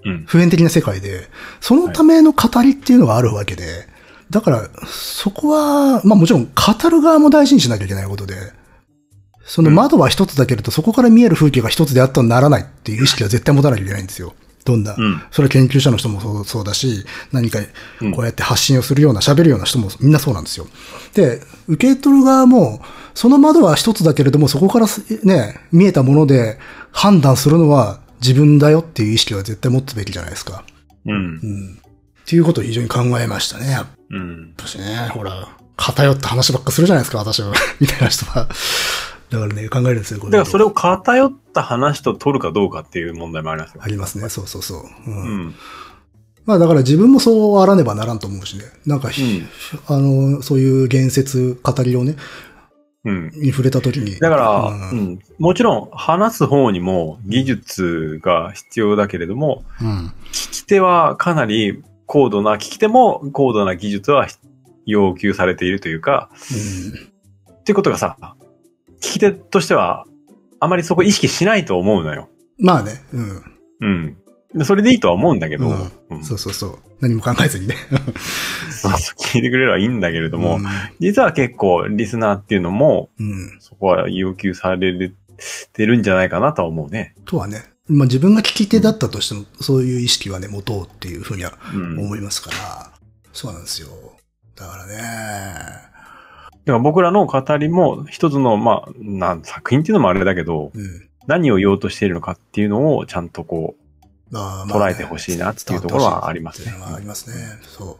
[0.04, 0.24] うん。
[0.26, 1.28] 普遍的な世界で。
[1.60, 3.64] そのための語りっていうのがあるわけで。
[4.30, 8.34] だから、そこは、まあもちろん語る側も大事にしなきゃいけないことで、
[9.44, 14.34] その窓は一つだけれど、そこから見える風景が一つであってはならないっていう意識は絶対持たなきゃいけないんですよ。
[14.66, 15.22] どんな、うん。
[15.30, 17.60] それは研究者の人もそうそうだし、何か
[18.00, 20.66] うんこうやって発信をするような、喋るような人もみんなそうなんですよ。
[21.14, 22.82] で、受け取る側も、
[23.14, 26.58] その窓は一つだけれども、そこからすね、見えたもので
[26.92, 30.64] 判断するのは自分だよっていう意識は絶対持つべきじゃないですか。
[31.06, 31.16] うんう。
[31.46, 31.78] ん。
[32.26, 33.78] っていうことを非常に考えましたね。
[34.10, 34.54] うん。
[34.56, 37.52] ぱしね、ほら、偏った話ばっかするじゃないですか、私は。
[37.80, 38.48] みたいな人は。
[39.30, 43.88] だからね、考えるんですよ、こだからそれを偏った話と取るかどうかっていう問題もありますよあ。
[43.88, 44.82] りますね、そうそうそう。
[45.06, 45.54] うんうん。
[46.44, 48.64] まあだから自分もそうあらねばならんと思うしね。
[48.86, 52.16] なんか、うんあの、そういう言説、語りをね、
[53.04, 53.30] うん。
[53.34, 54.16] に触れた時に。
[54.16, 60.12] だから、ううんん、もちろん話す方にも技術が必要だけれども、うん。
[60.32, 64.26] 聞き手はかなり高度な、聞き手も高度な技術は
[64.86, 66.30] 要求されているというか、
[67.50, 68.35] っていうことがさ、聞
[69.12, 70.06] き手としては、
[70.60, 72.28] あまりそこ意識しないと思うのよ。
[72.58, 73.42] まあね、うん。
[73.80, 74.16] うん。
[74.54, 76.78] でそれでいいとは思うんだけど、うんうんそうそうそう。
[77.00, 77.74] 何も考えずにね。
[78.70, 80.64] そうそう聞いてくれればいいんだけれども、うん
[80.98, 83.56] 実は結構リスナーっていうのも、うん。
[83.60, 85.10] そこは要求され
[85.72, 87.14] てるんじゃないかなとは思うね。
[87.26, 87.64] とはね。
[87.88, 91.98] まあ自分が聞き手だったとしても、そういう意識はね、持とうっていうふうにはうん。
[91.98, 92.90] 思いますから。
[93.32, 93.88] そうなんですよ。
[94.54, 95.95] だからね。
[96.66, 101.08] だから僕らの語りも一つの、まあ、なん作品っていうのもあれだけど、うん。
[101.26, 103.74] 何を言おうとしているのかっていうのをちゃんとこ
[104.30, 107.36] まあう捉えてほしいなっていうところはありますねありますね。
[107.62, 107.98] そ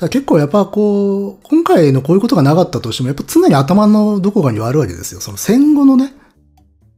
[0.00, 0.08] う。
[0.08, 5.20] 結構やっぱこう、今回のこういうことがなかったとしても、やっぱ常に頭のどこかにはあるわけですよ。
[5.20, 6.12] その戦後のね、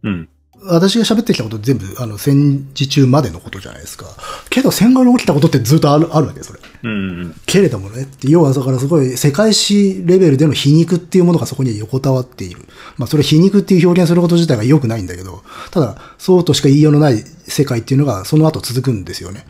[0.02, 0.28] うん。
[0.62, 4.06] 私が喋ってきたこと全部、あの、戦時中までのことじゃないですか。
[4.50, 6.60] けど戦後に起きたことってずっとある、あるわけそれ。
[6.82, 7.34] うんうん。
[7.46, 12.66] けれどもねって、要はだからすごい世界史レベルでの皮肉っていうものがそこに横たわっている。
[12.96, 19.46] まあそれ皮肉っていう表現すること自体が良くないんだけど、ただ、そうとしか言いようのない世界っていうのがその後続くんですよね。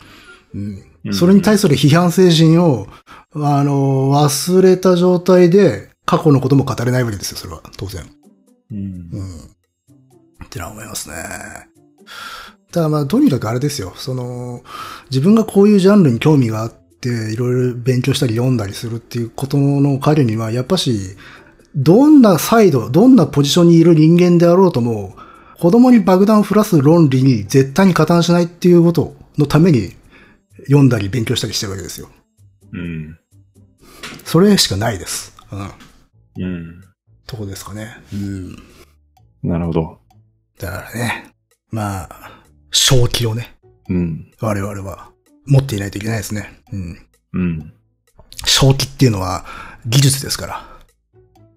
[0.53, 0.61] うん。
[0.61, 2.87] うんそれに対する批判精神を、
[3.33, 7.61] あの、忘れた状態で過去のことも語れないわけですよ、それは。
[7.77, 8.03] 当然。
[8.69, 9.49] うんうん。
[10.49, 11.15] ってのは思いますね。
[12.71, 13.93] ただまあ、とにかくあれですよ。
[13.95, 14.63] その、
[15.09, 21.15] 自分がこういうジャンルに興味があって、いろいろ勉強したり読んだりするっていうことの彼には、やっぱし、
[21.75, 25.15] どんなサイド、どんなポジションにいる人間であろうとも、
[25.59, 29.93] 子供に爆弾降らす論理に絶対に加担しないっていうことのために
[30.65, 32.09] 読んだり勉強したりしてるわけですよ。
[32.73, 33.19] うん。
[34.23, 35.35] それしかないです。
[35.51, 36.45] うん。
[36.45, 36.81] うん。
[37.27, 37.97] とこですかね。
[38.13, 38.55] うん。
[39.43, 39.98] なるほど。
[40.59, 41.33] だからね。
[41.71, 42.09] まあ、
[42.71, 43.55] 正気をね。
[43.89, 44.31] うん。
[44.41, 45.11] 我々は
[45.47, 46.61] 持っていないといけないですね。
[46.71, 47.07] うん。
[47.33, 47.73] うん。
[48.45, 49.45] 正気っていうのは
[49.85, 50.65] 技術ですから。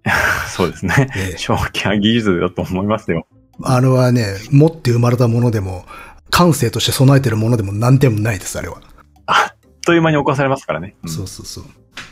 [0.48, 1.10] そうですね。
[1.16, 3.26] ええ正気は技術だと思いますよ。
[3.62, 5.84] あれはね、持って生まれたものでも、
[6.30, 8.80] 感性として備えてるものでも何でもないです、あれは。
[9.26, 10.94] あっという間に侵されますからね。
[11.02, 11.64] うんそうそうそう。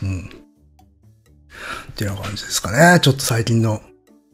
[0.02, 0.30] うん。
[1.90, 3.00] っていうような感じですかね。
[3.00, 3.80] ちょっと最近の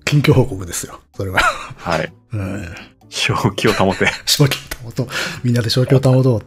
[0.06, 1.00] 近況報告ですよ。
[1.14, 1.40] それは。
[1.40, 2.12] はい。
[2.32, 2.74] うん。
[3.10, 4.06] 正気を保て。
[4.26, 5.08] 正気を保とう。
[5.44, 6.42] みんなで正気を保とう。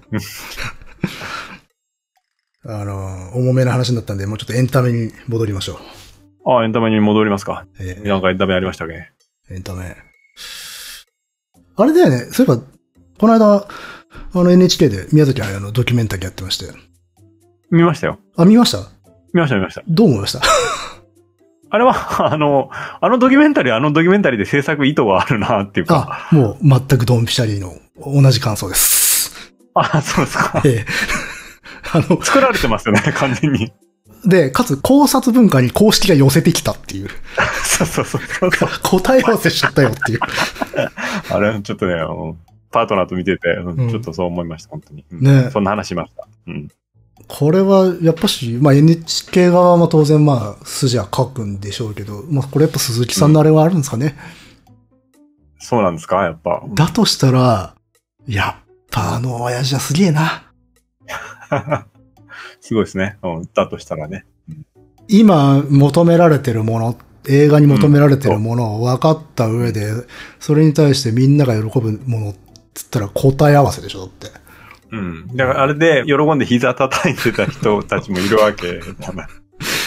[2.71, 5.77] あの、重めな話になったんで、もうちょっとエンタメに戻りましょう。
[6.51, 7.65] ああ、エンタメに戻りますか。
[7.79, 9.09] えーなんかエンタメありましたっけ？
[9.53, 9.95] エンタメ。
[11.75, 12.27] あれだよね。
[12.31, 12.61] そういえば、
[13.17, 13.55] この間、
[14.33, 16.65] あの NHK で宮崎駿のドキュメンタリーやってまして。
[17.71, 18.19] 見ましたよ。
[18.35, 18.79] あ、見ました？
[19.33, 19.83] 見ました見ました。
[19.87, 20.41] どう思いました？
[21.71, 21.93] あれは、
[22.33, 22.69] あの、
[23.01, 26.27] あのドキュメンタリー、あのドキュメンタリーで制作意図があるなっていうか。
[26.31, 29.53] あ、もう全くドンピシャリの同じ感想です。
[29.75, 30.61] あ、そうですか。
[30.65, 30.85] ええ。
[31.93, 33.71] あの、作られてますよね、完全に。
[34.25, 37.09] で、かつ考察文化に公式が寄せてきたっていう。
[37.63, 38.69] そ うそうそうそうそう。
[38.83, 40.19] 答え合わせしちゃったよっていう。
[41.29, 42.35] あれ、ちょっとね、あの
[42.71, 45.05] パートナーと見てて、うんうんちょっとそう思いました、本当に。
[45.11, 46.27] うんねそんな話しました。
[46.47, 46.67] うん。
[47.31, 54.15] これは、やっぱし、まあ NHK 側も当然まあ筋は書くんでしょうけど、まあこれやっぱ鈴木さんのあれはあるんですかね？
[55.59, 56.23] そうなんですか？
[56.23, 56.63] やっぱ。
[56.73, 57.75] だとしたら、
[58.27, 60.51] やっぱあの親父はすげえな。
[62.61, 63.17] すごいですね。
[63.23, 63.49] うん。
[63.53, 64.25] だとしたらね。
[65.07, 69.91] 今求められてるもの、映画に求められてるものを分かった上で、
[70.39, 72.35] それに対してみんなが喜ぶものっ
[72.73, 74.38] つったら答え合わせでしょだって。
[74.91, 75.27] うん。
[75.35, 79.27] だからあれで喜んで膝叩いてた人たちもいるわけだな。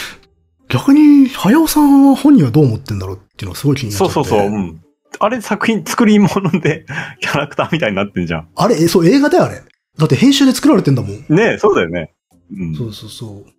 [0.69, 4.13] 逆に、早尾さんは本人はどう思ってんだろうっていうのがすごい気になっちゃって。
[4.13, 4.49] そうそうそう。
[4.49, 4.81] うん。
[5.19, 6.85] あれ作品、作り物で
[7.21, 8.47] キャラクターみたいになってんじゃん。
[8.55, 9.61] あれ、えそう、映画だよ、あれ。
[9.97, 11.11] だって編集で作られてんだもん。
[11.11, 12.13] ねえ、そうだよね。
[12.51, 12.75] うん。
[12.75, 13.51] そうそうそう。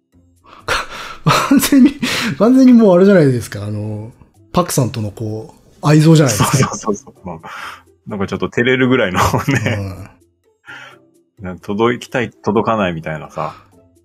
[1.25, 1.95] 完全に、
[2.39, 4.13] 完全にもうあれじゃないですか、あの、
[4.53, 6.77] パクさんとのこう、愛憎じゃないですそうか。
[6.77, 7.31] そうそうそう。
[7.31, 7.41] うん
[8.07, 9.19] なんかちょっと照れるぐらいの
[9.49, 10.11] ね、
[11.63, 13.55] 届きたい、届かないみたいなさ。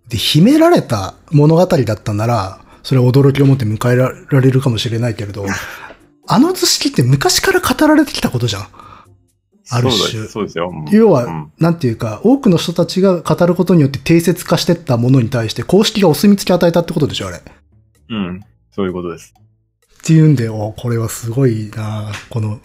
[0.08, 5.46] で、秘められた物語だったなら、それは驚きを持って迎えられるかもしれないけれど、
[6.28, 8.68] あの図式って昔から語られてきたことじゃん。
[9.72, 10.72] ある種そうですよ。
[10.74, 17.38] うん要は、うんなんていうか、多くの人たちが語ることによって定説化してったものに対して公式がお墨付き与えたってことでしょ、あれ。
[17.38, 17.42] っ
[18.10, 18.42] うん。
[18.72, 19.34] そういうことです。
[20.04, 22.60] ていうんで、おこれはすごいなこの、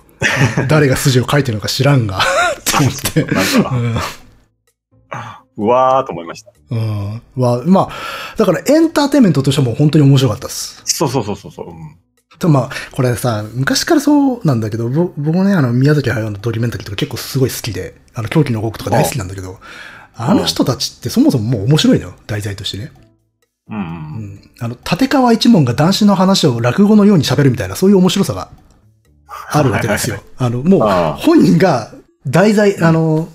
[0.69, 2.19] 誰が筋を書いてるのか知らんが、
[2.59, 3.27] って思って。
[5.57, 6.53] うわーと思いました。
[6.71, 6.79] うん。
[6.79, 7.43] うん。
[7.43, 10.83] は、まあ、だからエンターテインメントとしても本当に面白かったです。
[10.85, 11.69] そうそうそうそうそう。
[11.69, 11.97] うん
[12.39, 19.59] とまあ、これさ、昔からそうなんだけど、ぼ僕もね、あの、宮崎駿のドキュメンタリーとか結構すごい好きで、あの、狂気の動くとか大好きなんだけど、
[20.17, 22.93] あの人たちってそもそももう面白いのよ、題材としてね。
[23.69, 23.81] うんう。
[23.81, 23.87] うん
[24.35, 24.51] ん。
[24.61, 28.51] あの、立川一門が男子の話を落語のように喋るみたいな、そういう面白さが
[29.51, 30.23] あるわけですよ。
[30.37, 30.81] あの、もう
[31.19, 31.93] 本人が
[32.27, 33.29] 題材、あの、うん。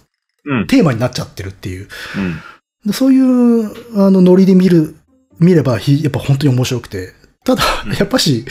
[0.67, 1.87] テーマになっちゃってるっていう。
[2.17, 2.39] うん。
[2.85, 4.95] でそういう、あの、ノリで見る、
[5.39, 7.13] 見れば、ひやっぱ本当に面白くて。
[7.45, 8.45] ただうん、やっぱし、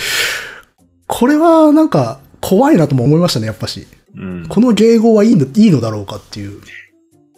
[1.06, 3.86] これはなんか、怖いなとも思いましたね、やっぱし。
[4.16, 4.46] うん。
[4.48, 6.60] この迎合はいいの、いいのだろうかっていう。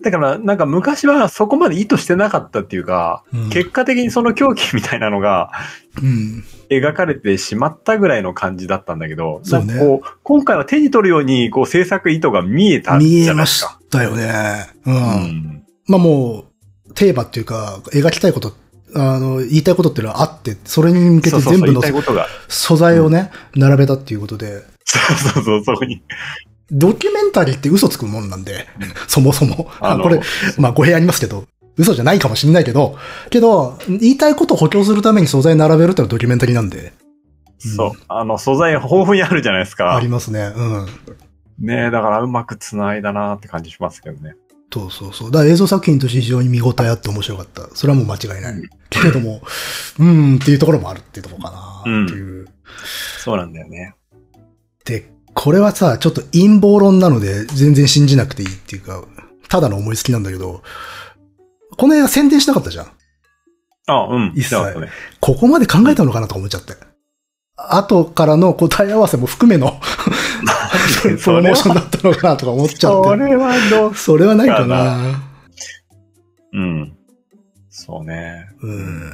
[0.02, 5.50] だから、なんか昔はそこまで意図してなかったっていうか、うん結果的にその狂気みたいなのが
[6.02, 6.44] うん。
[6.70, 13.80] 描かれてしまったぐらいの感じだったんだけど、そうねこう、今回は手に取るように、こう制作意図が見えたじ見えゃないましですか。
[13.90, 14.68] たよね。
[14.86, 14.94] うん。
[14.94, 15.64] うん。
[15.86, 16.44] まあも
[16.88, 18.54] う、テーマっていうか、描きたいこと、
[18.94, 21.82] あの、言いたいことっていうのはあって、それに向けて全部の。
[22.48, 26.02] 素材をね、並べたっていうことで、そうそうそう、そこに。
[26.72, 29.70] ドキュメンタリーって嘘つくもんなんで、うんそもそも。
[29.80, 30.20] あの これ、
[30.58, 31.44] まあ語弊ありますけど、
[31.80, 32.96] 嘘じゃないかもしれないけど、
[33.30, 36.92] けど、言いたいことを補強するために素材並べるってのはドキュメンタリーなんで、
[37.58, 37.92] そう。
[38.08, 39.94] あの、素材豊富にあるじゃないですか。
[39.94, 40.52] ありますね。
[40.56, 40.86] うん。
[41.58, 44.34] ねえ、だからうまく繋いだなって感じしますけどね。
[44.72, 45.30] そうそうそう。
[45.30, 47.68] だから映像作品として非常に見応えあって面白かった。
[47.74, 48.52] それはもう間違いない。
[48.54, 49.40] うんけれども、
[50.00, 52.48] うーんっていうところもあるっていうところかなっていう。
[53.22, 53.94] そうなんだよね。
[54.84, 59.04] で、これはさ、ちょっと陰謀論なので全然信じなくていいっていうか、
[59.48, 60.62] ただの思いつきなんだけど、
[61.80, 62.92] この映画宣伝しなかったじゃん。
[63.86, 64.32] あ、うん。
[64.36, 64.90] 一切ね。
[65.18, 66.74] ここまで考えたのかなとか思っちゃって。
[67.56, 69.80] 後からの答え合わせも含めの
[71.02, 73.08] プロモーションだったのかなとか思っちゃって。
[73.08, 75.22] それはどうそれはないかな。
[76.52, 76.92] うん。
[77.70, 78.50] そうね。
[78.60, 79.12] うん。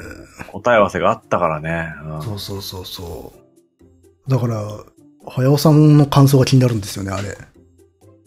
[0.50, 1.94] 答え合わせがあったからね。
[2.04, 3.32] うんそうそうそうそ
[4.26, 4.28] う。
[4.28, 4.64] だから、
[5.24, 7.38] 早尾さんの感想が気になるんですよね、あれ。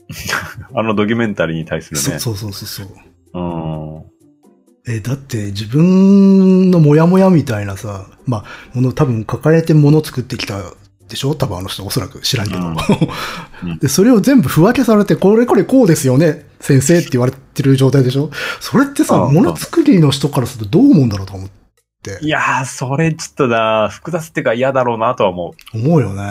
[0.73, 2.19] あのドキュメンタリーに対するね。
[2.19, 2.93] そそうそうそうそ
[3.33, 3.39] う。
[3.39, 3.39] う
[3.97, 3.98] ん。
[4.87, 10.61] え、だって自分のモヤモヤみたいなさ、まあ、もの多分抱えてもの作ってきた
[11.07, 11.35] でしょ？
[11.35, 12.59] 多分あの人おそらく知らんけど。
[12.59, 18.29] うんうん で、それを全部不分けされて、これこれこうですよね、先生って言われてる状態でしょ？
[18.59, 22.17] それってさ、うんもの作りの人からするとどう思うんだろうとか思って。
[22.21, 25.77] いやー、それちょっとな、複雑っていうか嫌だろうなとは思う。
[25.77, 26.23] 思うよね。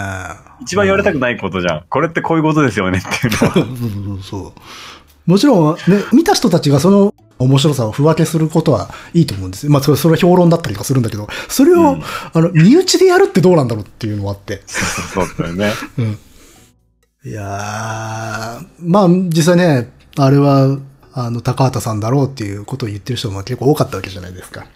[0.62, 1.82] 一番言われたくないことじゃん。
[1.90, 3.52] これってこういうことですよねっていうのは。
[3.54, 5.30] そうそうそう。
[5.30, 5.80] もちろん、ね、
[6.14, 9.72] 見た人たちがその面白さを不分けすることはいいと思うんですよ。
[9.72, 14.62] まあ、それ、それは評論だったりとかするんだけど、それを、うんあの、身内でやるってどうなんだろうっていうのもあって。
[14.66, 15.72] そうそうだよね。
[15.98, 16.18] うん。
[17.24, 20.78] いやー、まあ、実際ね、あれは、
[21.12, 24.66] あの、高畑さんだろうっていうことを言ってる人も結構多かったわけじゃないですか。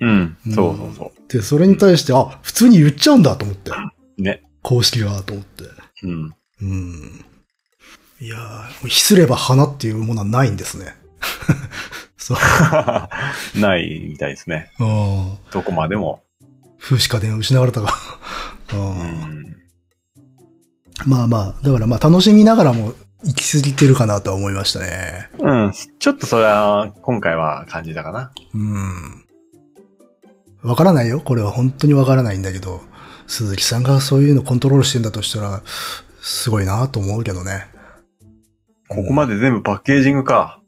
[0.00, 0.36] うん。
[0.46, 1.32] うんそうそうそう。
[1.32, 3.70] で、それに対して、あ、普通に言っちゃうんだと思って。
[4.18, 4.42] ね。
[4.62, 5.64] 公式がと思って。
[6.02, 6.34] うん。
[6.62, 7.24] うん。
[8.20, 10.94] いやー、ひすれば花っていうものはないんですね。
[12.24, 12.38] そう。
[13.60, 14.70] ないみたいですね。
[14.80, 15.38] うん。
[15.52, 16.22] どこまでも。
[16.80, 17.90] 風刺家電失われたが。
[18.72, 18.76] う。
[18.76, 18.82] うん
[19.42, 19.56] ん。
[21.04, 22.94] まあまあ、だからまあ楽しみながらも
[23.24, 25.28] 行き過ぎてるかなとは思いましたね。
[25.38, 25.72] うん。
[25.98, 28.32] ちょっとそれは、今回は感じたかな。
[28.54, 29.24] うん。
[30.62, 31.20] わからないよ。
[31.20, 32.80] これは本当にわからないんだけど、
[33.26, 35.62] 鈴木さんがそういうのコントロールしてんだとしたら、
[36.22, 37.66] すごいなと思うけどね。
[38.88, 40.60] ここまで全部パッケージングか。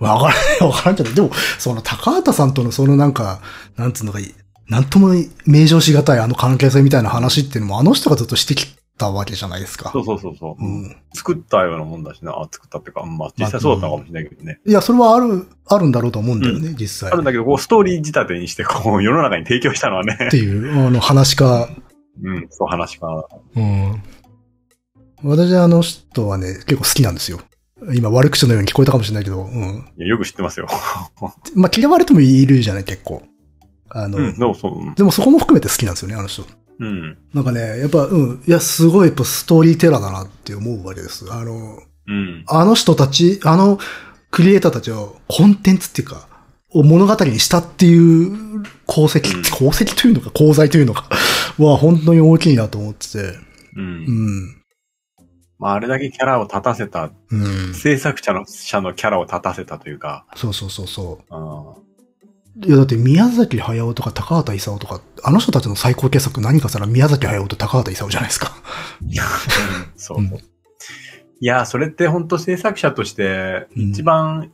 [0.00, 3.40] わからない、わからんけど、でも、その高畑さんとのそのなんか、
[3.76, 4.18] なんつうのか、
[4.68, 5.14] なんとも
[5.46, 9.90] 名称しがたいあの関係性みたいな話っていうのも、あの人がずっとしてきたわけじゃないですか。
[9.92, 10.64] そうそうそうそう。
[10.64, 10.96] うん。
[11.12, 12.32] 作ったようなもんだしな。
[12.32, 14.60] あ作ったっていうか、まあ実際そうだったのかもしれないけどね。
[14.66, 17.10] いや、それはある、あるんだろうと思うんだよね、実際。
[17.10, 20.30] あるんだけど、こうストーリー仕立てにして、こう世の中に提供したのはねっ。
[20.30, 21.68] ていう、あの話か、
[22.22, 23.28] うん、そう話か。
[23.56, 24.02] うん。
[25.22, 27.40] 私あの人はね、結構好きなんですよ。
[27.94, 29.84] 今悪口のように聞こえたかもしれないけど、うん。
[29.96, 30.68] いやよく知ってますよ。
[31.54, 33.22] まあ、嫌われてもいるじゃない、結構。
[33.88, 34.94] あの、うん、でもそう。
[34.96, 36.44] でもそこも含めて好きなんですよね、あの人。
[36.78, 37.18] うん。
[37.34, 38.42] なんかね、やっぱ、うん。
[38.46, 41.26] いや、すごいやっぱストーリーテラーだなって思うわけです。
[41.30, 42.44] あの、うん。
[42.46, 43.78] あの人たち、あの
[44.30, 46.28] クリエイターたちをコンテンツっていうか、
[46.72, 51.08] を物語にしたっていう功績、うん功績というのか、功罪というのか、
[51.58, 53.18] は本当に大きいなと思ってて。
[53.18, 53.40] う。
[53.76, 54.59] うんん。
[55.60, 57.74] まあ、あれだけキャラを立たせた、うん。
[57.74, 61.36] 制作者の者のキャラを立たせたというか、そうそうそうそう。
[61.36, 62.66] うん。
[62.66, 68.52] いや、だって宮崎駿とか高畑勲とか、あの人たちの最高傑作何かしたら宮崎駿と高畑勲じゃないですか。
[69.96, 70.18] そう。
[70.18, 70.30] うん
[71.42, 74.52] いや、それって本当制作者として一番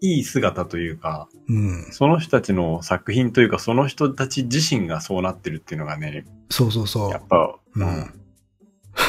[0.00, 1.88] いい姿というか、うん。
[1.90, 7.10] その人たちの作品というか、その人たち自身がそうなってるっていうのがね、そうそうそう。
[7.10, 8.21] やっぱ、ううんん。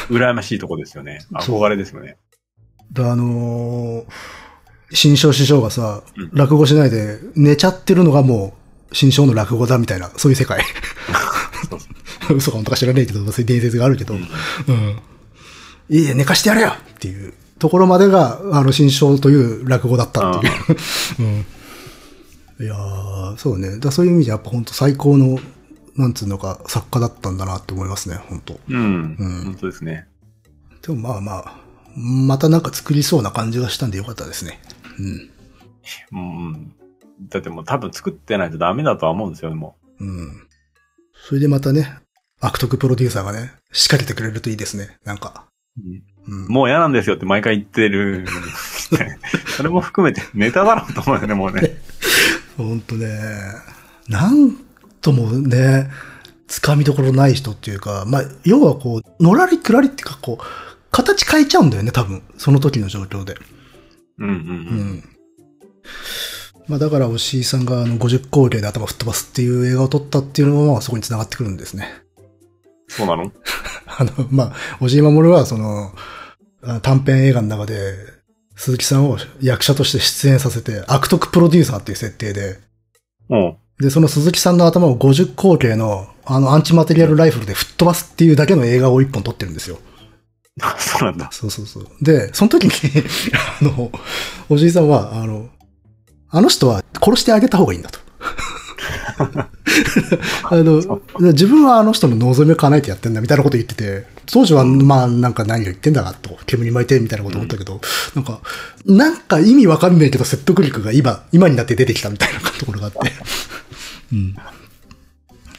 [0.08, 1.20] 羨ましいとこですよね。
[1.34, 2.16] 憧れですよね。
[2.92, 4.06] であのー
[4.92, 8.54] 新章師匠がさうん、落語しないで寝ちゃってるのがも
[8.92, 10.60] う、新章の落語だみたいな、そういう世界。
[11.68, 15.00] そうそ嘘か本当か知らないけど、そういう伝説があるけど、ううんん。
[15.88, 20.52] いいえ、寝かしてやれよっていうところまでが、あの、新章という落語だったっていう。
[22.60, 22.64] うん。
[22.64, 23.78] いやー、そうね。
[23.80, 25.38] だそういう意味でやっぱ本当最高の、
[25.96, 29.16] なんつうのか、作家だったんだなって思いますね、本当うん。
[29.18, 30.06] うん本当ですね。
[30.82, 31.64] でもまあまあ、
[31.96, 34.60] またなんか作りそうな感じがしたんでよかったですね。
[36.12, 36.18] うん。
[36.18, 36.74] うん。
[37.28, 39.76] だってもう多分作ってないとダメだとは思うんですよ、でも。
[40.00, 40.48] うん。
[41.14, 41.98] それでまたね、
[42.40, 44.98] 悪徳プロデューサーがね、仕掛けてくれるといいですね。
[45.04, 45.46] なんか。
[46.28, 46.48] うん。
[46.48, 48.26] もう嫌なんですよって毎回言ってる。
[49.56, 51.78] それも含めてネタだろうと思うよね、もうね。
[52.56, 53.08] ほんとね、
[54.08, 54.63] なん
[55.04, 55.90] ともね、
[56.48, 60.44] つかみどころない人っていうか、まあ、要はこう、のらりくらりっていうか、こう、
[60.90, 62.22] 形変えちゃうんだよね、多分。
[62.38, 63.36] その時の状況で。
[64.18, 64.46] うんうんううん。
[64.96, 65.04] ん。
[66.68, 71.92] まあ、だから、押井さんがあの、50光景で頭吹っ飛ばすっていう映画を撮ったっていうのも、まあ、そこに繋がってくるんですね。
[72.88, 73.30] そうなの？
[73.86, 75.92] あの、まあ、押井守は、その、
[76.62, 77.94] あ短編映画の中で、
[78.56, 82.58] 鈴木さんを役者として出演させて、悪徳プロデューサーっていう設定で、
[83.28, 83.56] うん。
[83.80, 89.78] で、その鈴木さんの頭を50口径の、あの、アンチマテリアルライフルで吹っ飛ばすっていうだけの映画を一本撮ってるんですよ。
[90.78, 91.28] そうなんだ。
[91.32, 91.86] そうそうそう。
[92.00, 92.70] で、その時に、
[93.60, 93.90] あの、
[94.48, 95.48] おじいさんは、あの、
[96.30, 97.98] あの人は殺してあげた方がいいんだと。
[100.44, 101.00] あの、
[101.32, 107.80] 自分はあの人の望みを叶えてやってんだみたいなこと言ってて、当時はまあなんか何を言ってんだかと、煙巻いてみたいなこと思ったけど、
[108.14, 108.40] なんか、
[108.84, 112.98] なんか意味わかんないけど説得力が今、今になって出てきたみたいなところがあって。
[114.14, 114.34] うん。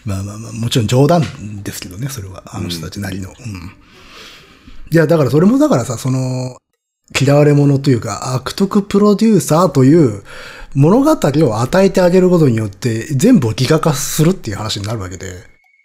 [0.05, 1.23] まあまあまあ、もちろん冗談
[1.63, 2.43] ですけどね、それは。
[2.45, 3.29] あの人たちなりの。
[3.29, 3.35] うん。
[4.91, 6.57] いや、だからそれもだからさ、その、
[7.19, 10.23] 嫌われ者というか、悪徳プロデューサーという
[10.73, 15.27] 物語を与えてあげることによって、全部をギガ化するっていう話になるわけで、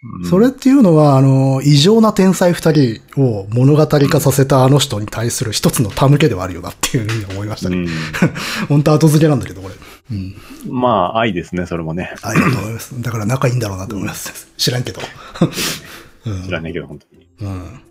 [0.03, 7.85] うんそれっていうのは、あの、異常な天才二人を物語化させたあの人に対する一つの手向けではあるよなっていうふうに思いましたね。
[8.67, 9.75] 本当後付けなんだけど、これ。
[10.09, 10.35] うん。
[10.67, 10.79] うん。
[10.79, 12.13] まあ、愛ですね、それもね。
[12.21, 13.01] ありがとうございます。
[13.01, 14.47] だから仲いいんだろうなと思います。
[14.57, 15.01] 知らんけど。
[16.25, 17.27] うん知らないけど、本当に。
[17.41, 17.81] うん。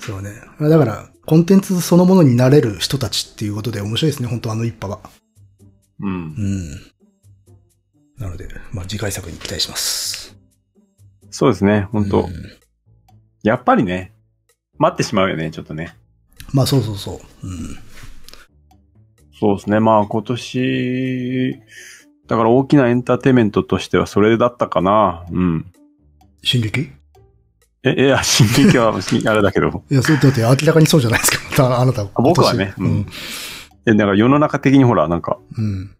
[0.00, 0.30] そうね。
[0.60, 5.10] だから、コンテンツそのものになれる人たちっていうことで面白いですね、本当あの一派は。
[6.00, 6.10] うん。
[6.10, 6.70] うん。
[8.18, 10.36] なので、まあ次回作に期待します。
[11.30, 12.32] そうですね、本当、うん
[13.42, 14.12] やっぱりね、
[14.78, 15.96] 待ってしまうよね、ちょっとね。
[16.52, 17.46] まあそうそうそう。
[17.46, 17.78] うん。
[19.42, 21.60] そうですね、まあ今年、
[22.28, 25.26] だから大きなエンターテインメントとしてはそれだったかな。
[25.32, 25.66] うん。
[26.44, 26.92] 進撃？
[27.82, 28.94] え、いや、進撃は、
[29.26, 29.82] あれだけど。
[29.90, 31.66] いや、そう、だって明らかにそうじゃないですか。
[31.66, 32.04] あ あなた。
[32.04, 33.06] 僕はねううんん。
[33.86, 35.90] え、だから世の中的にほら、なんか、うん。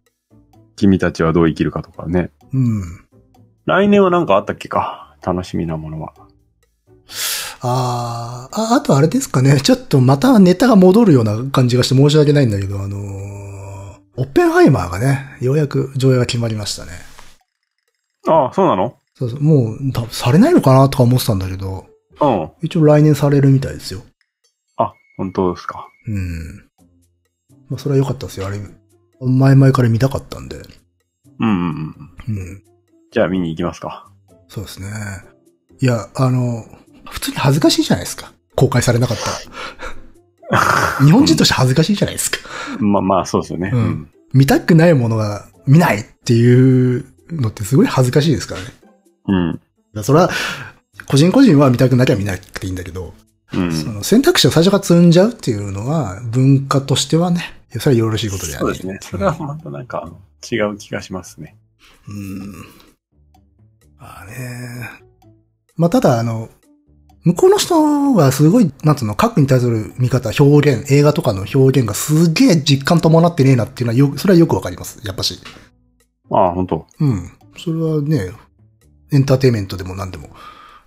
[0.77, 2.31] 君たちはどう生きるかとかね。
[2.53, 2.81] うん。
[3.65, 5.17] 来年はなんかあったっけか。
[5.21, 6.13] 楽しみなものは。
[7.65, 9.59] あーあ、あとあれですかね。
[9.61, 13.53] ちょっとまたネタが戻るような感じがして申し訳ないんだけど、あのー
[14.15, 16.91] オッペンハイマーがね、ようやく上映が決まりましたね。
[18.27, 18.95] ああ、そうなの？
[19.15, 21.87] そうそう、もう、多分されないのかなとか思ってたんだけど、
[22.21, 22.51] うん。
[22.61, 24.03] 一応来年されるみたいですよ。
[24.77, 25.87] あ、本当ですか。
[26.07, 26.57] うん。
[27.69, 28.45] まあ、それは良かったですよ。
[28.45, 28.59] あれ、
[29.19, 30.57] 前々から見たかったんで。
[31.39, 31.95] うんうん
[32.27, 32.37] うん。
[32.37, 32.63] うん。
[33.11, 34.11] じゃあ見に行きますか。
[34.47, 34.87] そうですね。
[35.81, 36.65] いや、あの、
[37.09, 38.33] 普通に恥ずかしいじゃないですか。
[38.55, 40.61] 公開されなかったら。
[41.05, 42.37] 日本人として恥ずかしいじゃないですか。
[42.79, 43.71] まあまあ、そうですよね。
[43.73, 48.67] うん見たくないものが見ないっていうのってすごい恥ずかしいですからね。
[49.93, 50.03] うん。
[50.03, 50.29] それは、
[51.05, 53.13] 個人個人は見たくなきゃ見なくていいんだけど、
[53.53, 53.71] うん。
[53.71, 58.59] その選択肢を最初から積んじゃうっていうのは、文化としてはね、それはよろしいことである。
[58.59, 58.99] そうですね。
[59.01, 60.11] それはまたなんか
[60.51, 61.55] 違う気がしますね。
[62.07, 62.51] うん。
[63.99, 64.89] まあね。
[65.75, 66.49] まあただ、あの、
[67.23, 74.99] 向こうの人がすごい、なんつうの、核に対する見方、表現、映画とかの表現がすげえ実感伴ってねえなっていうのはよ、それはよくわかります。
[75.05, 75.39] やっぱし。
[76.29, 77.31] ああ、本当うん。
[77.57, 78.31] それはね、
[79.11, 80.29] エンターテインメントでも何でも、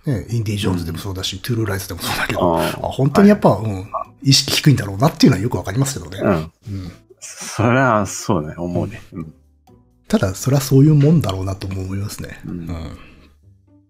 [0.05, 3.89] ね、インディ・ジョーンズでもそうだし、トゥールーライズでもそうだけど、ああ本当にやっぱ、うん、
[4.21, 6.19] 意識低いんだろうなっていうのはよくわかりますけどね。
[6.21, 6.33] うん。
[6.33, 6.91] うん。
[7.19, 9.01] それはそうね、思うね。
[9.11, 9.33] うん。
[10.07, 12.39] ただ、それはそういうもんだろうなとも思いますね。
[12.45, 12.97] ううんん。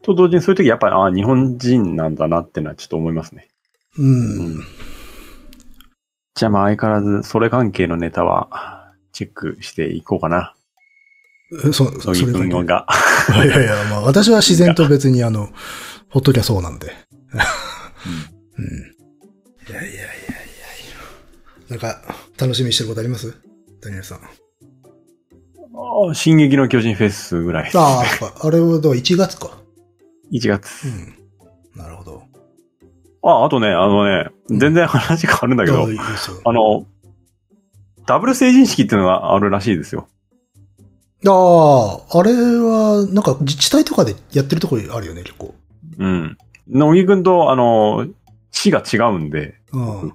[0.08, 3.48] と同時にそういう時やっぱり、ああ、日本人なんだなってのはちょっと思いますね。
[3.98, 4.64] うん。
[6.36, 10.54] じゃあまあ相変わらず、それ関係のネタは、チェックしていこうかな。
[11.66, 12.86] えそ、それだけくんが。
[13.44, 15.50] いやいや、まあ私は自然と別にあの、
[16.10, 16.94] ほっときゃそうなんで。
[18.58, 18.66] うん。
[19.70, 20.10] いやいやいやいやいや。
[21.70, 22.02] なんか、
[22.38, 23.34] 楽しみにしてることあります？
[23.82, 24.20] ダニエルさん。
[24.20, 27.78] ああ進撃の巨人フェスぐらいです。
[27.80, 28.04] ああ、
[28.48, 29.58] あれはだから1月か。
[30.32, 30.92] 1月う。
[30.92, 31.80] ん。
[31.80, 32.24] なるほど。
[33.24, 36.42] あ、あとね、あのね、全然話変わるんだけどあい、いですよ。
[36.46, 36.86] あの、
[38.06, 40.08] ダブル成人式っていうのがあるらしいですよ。
[41.26, 45.56] ああ、あれは、なんか自治体とかでやってるところあるよね、結構。
[45.98, 46.38] うん。
[46.68, 48.08] 乃木くんと、あの、
[48.52, 50.14] 市が違うんで、うん。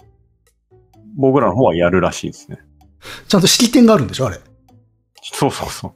[1.16, 2.58] 僕らの方はやるらしいですね。
[3.28, 4.40] ちゃんと式典があるんでしょ、あれ。
[5.22, 5.92] そうそうそう。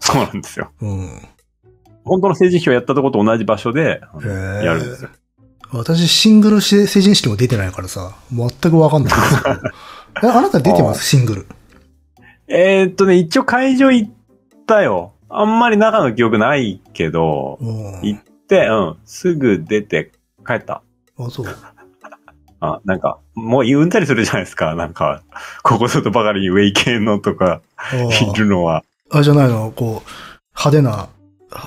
[0.00, 0.70] そうなんですよ。
[0.80, 1.28] うん。
[2.04, 4.02] 本当の成人式をやったとこと同じ場所で、
[4.62, 5.10] やるんですよ。
[5.72, 9.60] 私、シングル成人式も出てないからさ、全くわかんないんですけど。
[10.22, 11.04] え、あなた出てます？
[11.04, 11.46] シングル。
[12.46, 14.10] えーっとね、一応会場行っ
[14.66, 15.12] たよ。
[15.28, 18.00] あんまり中の記憶ないけど、うん。
[18.02, 20.12] 行って、うん、すぐ出て
[20.46, 20.82] 帰った。
[21.18, 21.46] あ、そう。
[22.60, 24.74] あ、なんか、もう言うんたりするじゃないですか。
[24.74, 25.22] なんか、
[25.62, 28.84] ここぞとばかりにウェイ系のとか、あいるのは。
[29.10, 30.10] あ、じゃないの、こう、
[30.56, 31.08] 派手な、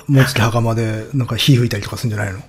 [0.06, 2.40] もつき袴で、なんか火吹いたりとかするんじゃないの？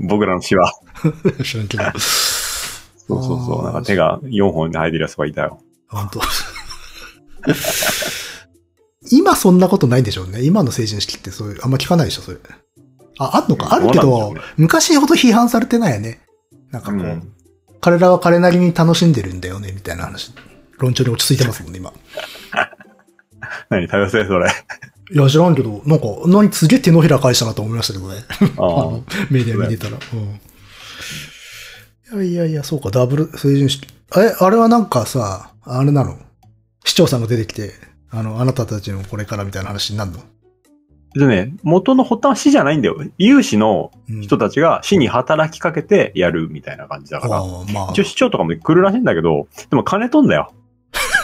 [0.08, 0.72] 僕らの詩は。
[1.44, 1.84] 知らんけど。
[1.98, 3.64] そうそうそう。
[3.64, 5.60] なんか手が4本で入ってるやつがいたよ。
[5.88, 6.20] 本当
[9.10, 10.42] 今そんなことないんでしょうね。
[10.42, 12.36] 今の成人式ってそういう、あんま聞かないでしょ、それ。
[13.18, 13.74] あ、あんのか？
[13.74, 16.20] あるけどね、昔ほど批判されてないよね。
[16.70, 17.32] なんかこう、うん
[17.82, 20.34] 彼らは彼なりに楽しんでるんだよね、みたいな話。
[20.76, 21.90] 論調に落ち着いてますもんね、今。
[23.70, 24.50] 何多様性それ。
[25.12, 28.24] いや、知らんけど、なんか、何すげえ手のひら返したなと思いましたけどね。
[28.58, 29.96] あ あメディア見てたら。
[32.12, 32.22] うん。
[32.22, 33.88] いやいやいや、そうか、ダブル成人式。
[34.16, 36.16] え、あれはなんかさ、あれなの？
[36.84, 37.72] 市長さんが出てきて、
[38.10, 40.18] あの、あなたたちのこれからみたいな話になるの？
[41.14, 43.02] でね、元の発端は市じゃないんだよ。
[43.18, 47.36] 有志のうん人たちが市に働きかけてやるみたいな感じだから。
[47.38, 48.04] ああ、まあ一応。
[48.04, 50.52] 市長とかも来るらしいんだけど、でも金飛んだよ。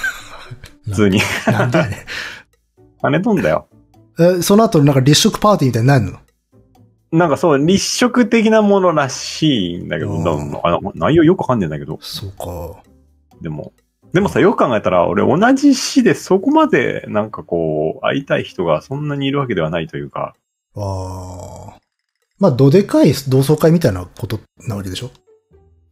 [0.87, 1.21] 普通に。
[1.47, 2.05] なんだよね。
[3.01, 3.69] 金飛んだよ。
[4.19, 6.19] え、その後なんか立食パーティーみたいになるの？
[7.13, 10.19] なんかそう、立食的なものらしいんだけど、
[10.95, 12.83] 内容よくわかんねえんだけど、そうか。
[13.41, 13.73] でも、
[14.13, 20.35] でもさ、よく考えたら、俺同じ市でそこまでなんかこう、会いたい人がそんなにいるわけではないというか、
[20.75, 21.79] ああ。
[22.39, 25.11] まあ、どでかい同窓会みたいなことなわけでしょ？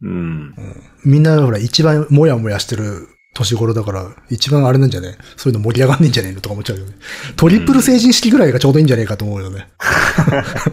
[0.01, 0.11] うん。
[0.11, 0.55] うん。
[1.05, 5.17] みんなほら、一番もやもやしてる年頃だから、一番あれなんじゃね？
[5.35, 6.29] そういうの盛り上がんねえんじゃね？
[6.29, 6.93] えのとか思っちゃうよね。
[7.35, 9.67] トリプル成人式ぐらいがちょうどいいんじゃねえかと思うよね。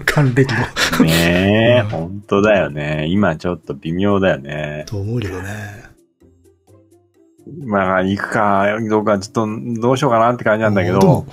[0.06, 1.04] 還暦の。
[1.04, 3.06] ねえ、うん本当だよね。
[3.08, 4.84] 今ちょっと微妙だよね。
[4.86, 5.92] と思うけどね。
[7.66, 9.48] まあ、行くか、どうか、ちょっと、
[9.80, 11.26] どうしようかなって感じなんだけでども、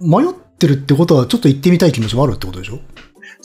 [0.00, 2.80] 迷ってるってことは、ちょっと行ってみたい気持ちもあるってことでしょ？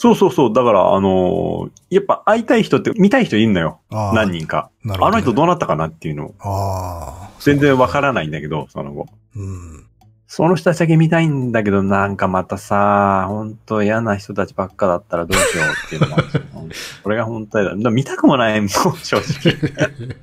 [0.01, 0.53] そうそうそう。
[0.53, 3.81] だから、あのーやっぱ会いたい人って、見たい人いんのよ。
[3.91, 4.71] 何人か。
[4.83, 7.29] なるほど、あの人どうなったかなっていうの、ああ。
[7.39, 9.05] 全然わからないんだけど、その後。
[9.35, 9.85] うん。
[10.25, 16.29] その人たちだけ見たいんだけど、なんかまたさ、本当嫌な人たちばっかだったらどうしようっていうのもある
[16.73, 17.75] しこれが本当だ。
[17.75, 19.53] だ見たくもないもん、正直。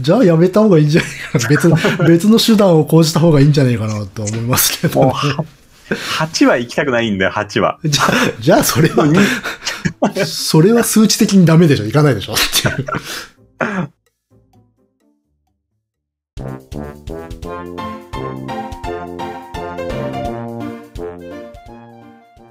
[0.00, 1.48] じゃあやめた方がいいんじゃないかな。
[1.48, 1.76] 別の、
[2.06, 5.46] 別の手段を講じた方がいいんじゃないかなと思いますけど、もう、ね。
[5.94, 7.78] は8は行きたくないんだよ、8は。
[7.84, 9.06] じゃあ、じゃあそれは、
[10.26, 12.86] それは数値的にダメでしょ行かないでしょっていう。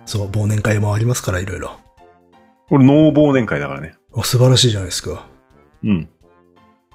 [0.05, 1.77] そう、忘年会もありますから、いろいろ。
[2.69, 3.95] 俺、ノー忘年会だからね。
[4.13, 5.27] お素晴らしいじゃないですか。
[5.83, 6.09] うん。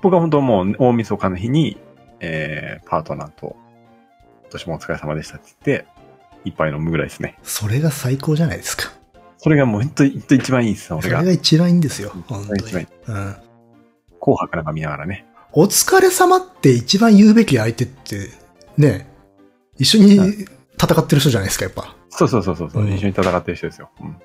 [0.02, 1.78] 僕は本当もう、大晦日の日に、
[2.20, 3.54] えー、パートナーと、
[4.42, 5.86] 今年もお疲れ様でしたって言って、
[6.44, 7.38] 一杯飲むぐらいですね。
[7.42, 8.92] それが最高じゃないですか。
[9.38, 11.18] それがもう本当一番いいです、俺が。
[11.18, 12.12] それが一番いいんですよ。
[12.28, 12.60] 本当に。
[12.60, 12.88] 一番いい。
[13.08, 13.36] うん。
[14.20, 15.26] 紅白なんか見ながらね。
[15.52, 18.30] お疲れ様って一番言うべき相手って、
[18.78, 19.08] ね、
[19.78, 20.30] 一緒にはい
[20.82, 21.94] 戦ってる人じゃないですか、やっぱ。
[22.10, 23.90] そうそうそうそう、ううん一緒に戦ってる人ですよ。
[24.00, 24.16] うん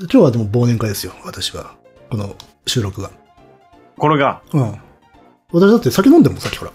[0.00, 1.76] 今日はでも忘年会ですよ、私は。
[2.10, 2.34] この
[2.66, 3.10] 収録が。
[3.96, 4.80] これが、うん。
[5.52, 6.72] 私だって酒飲んでもんさっきほら。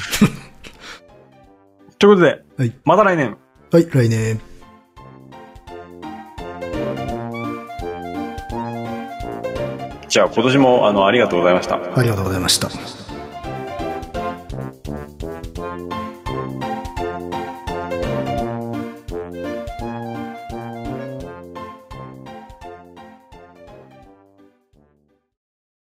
[1.98, 3.36] ということで、はいまた来年。
[3.72, 4.40] はい、来年。
[10.08, 11.76] じゃあ今年もあの、ありがとうございました。
[11.76, 12.68] ありがとうございました。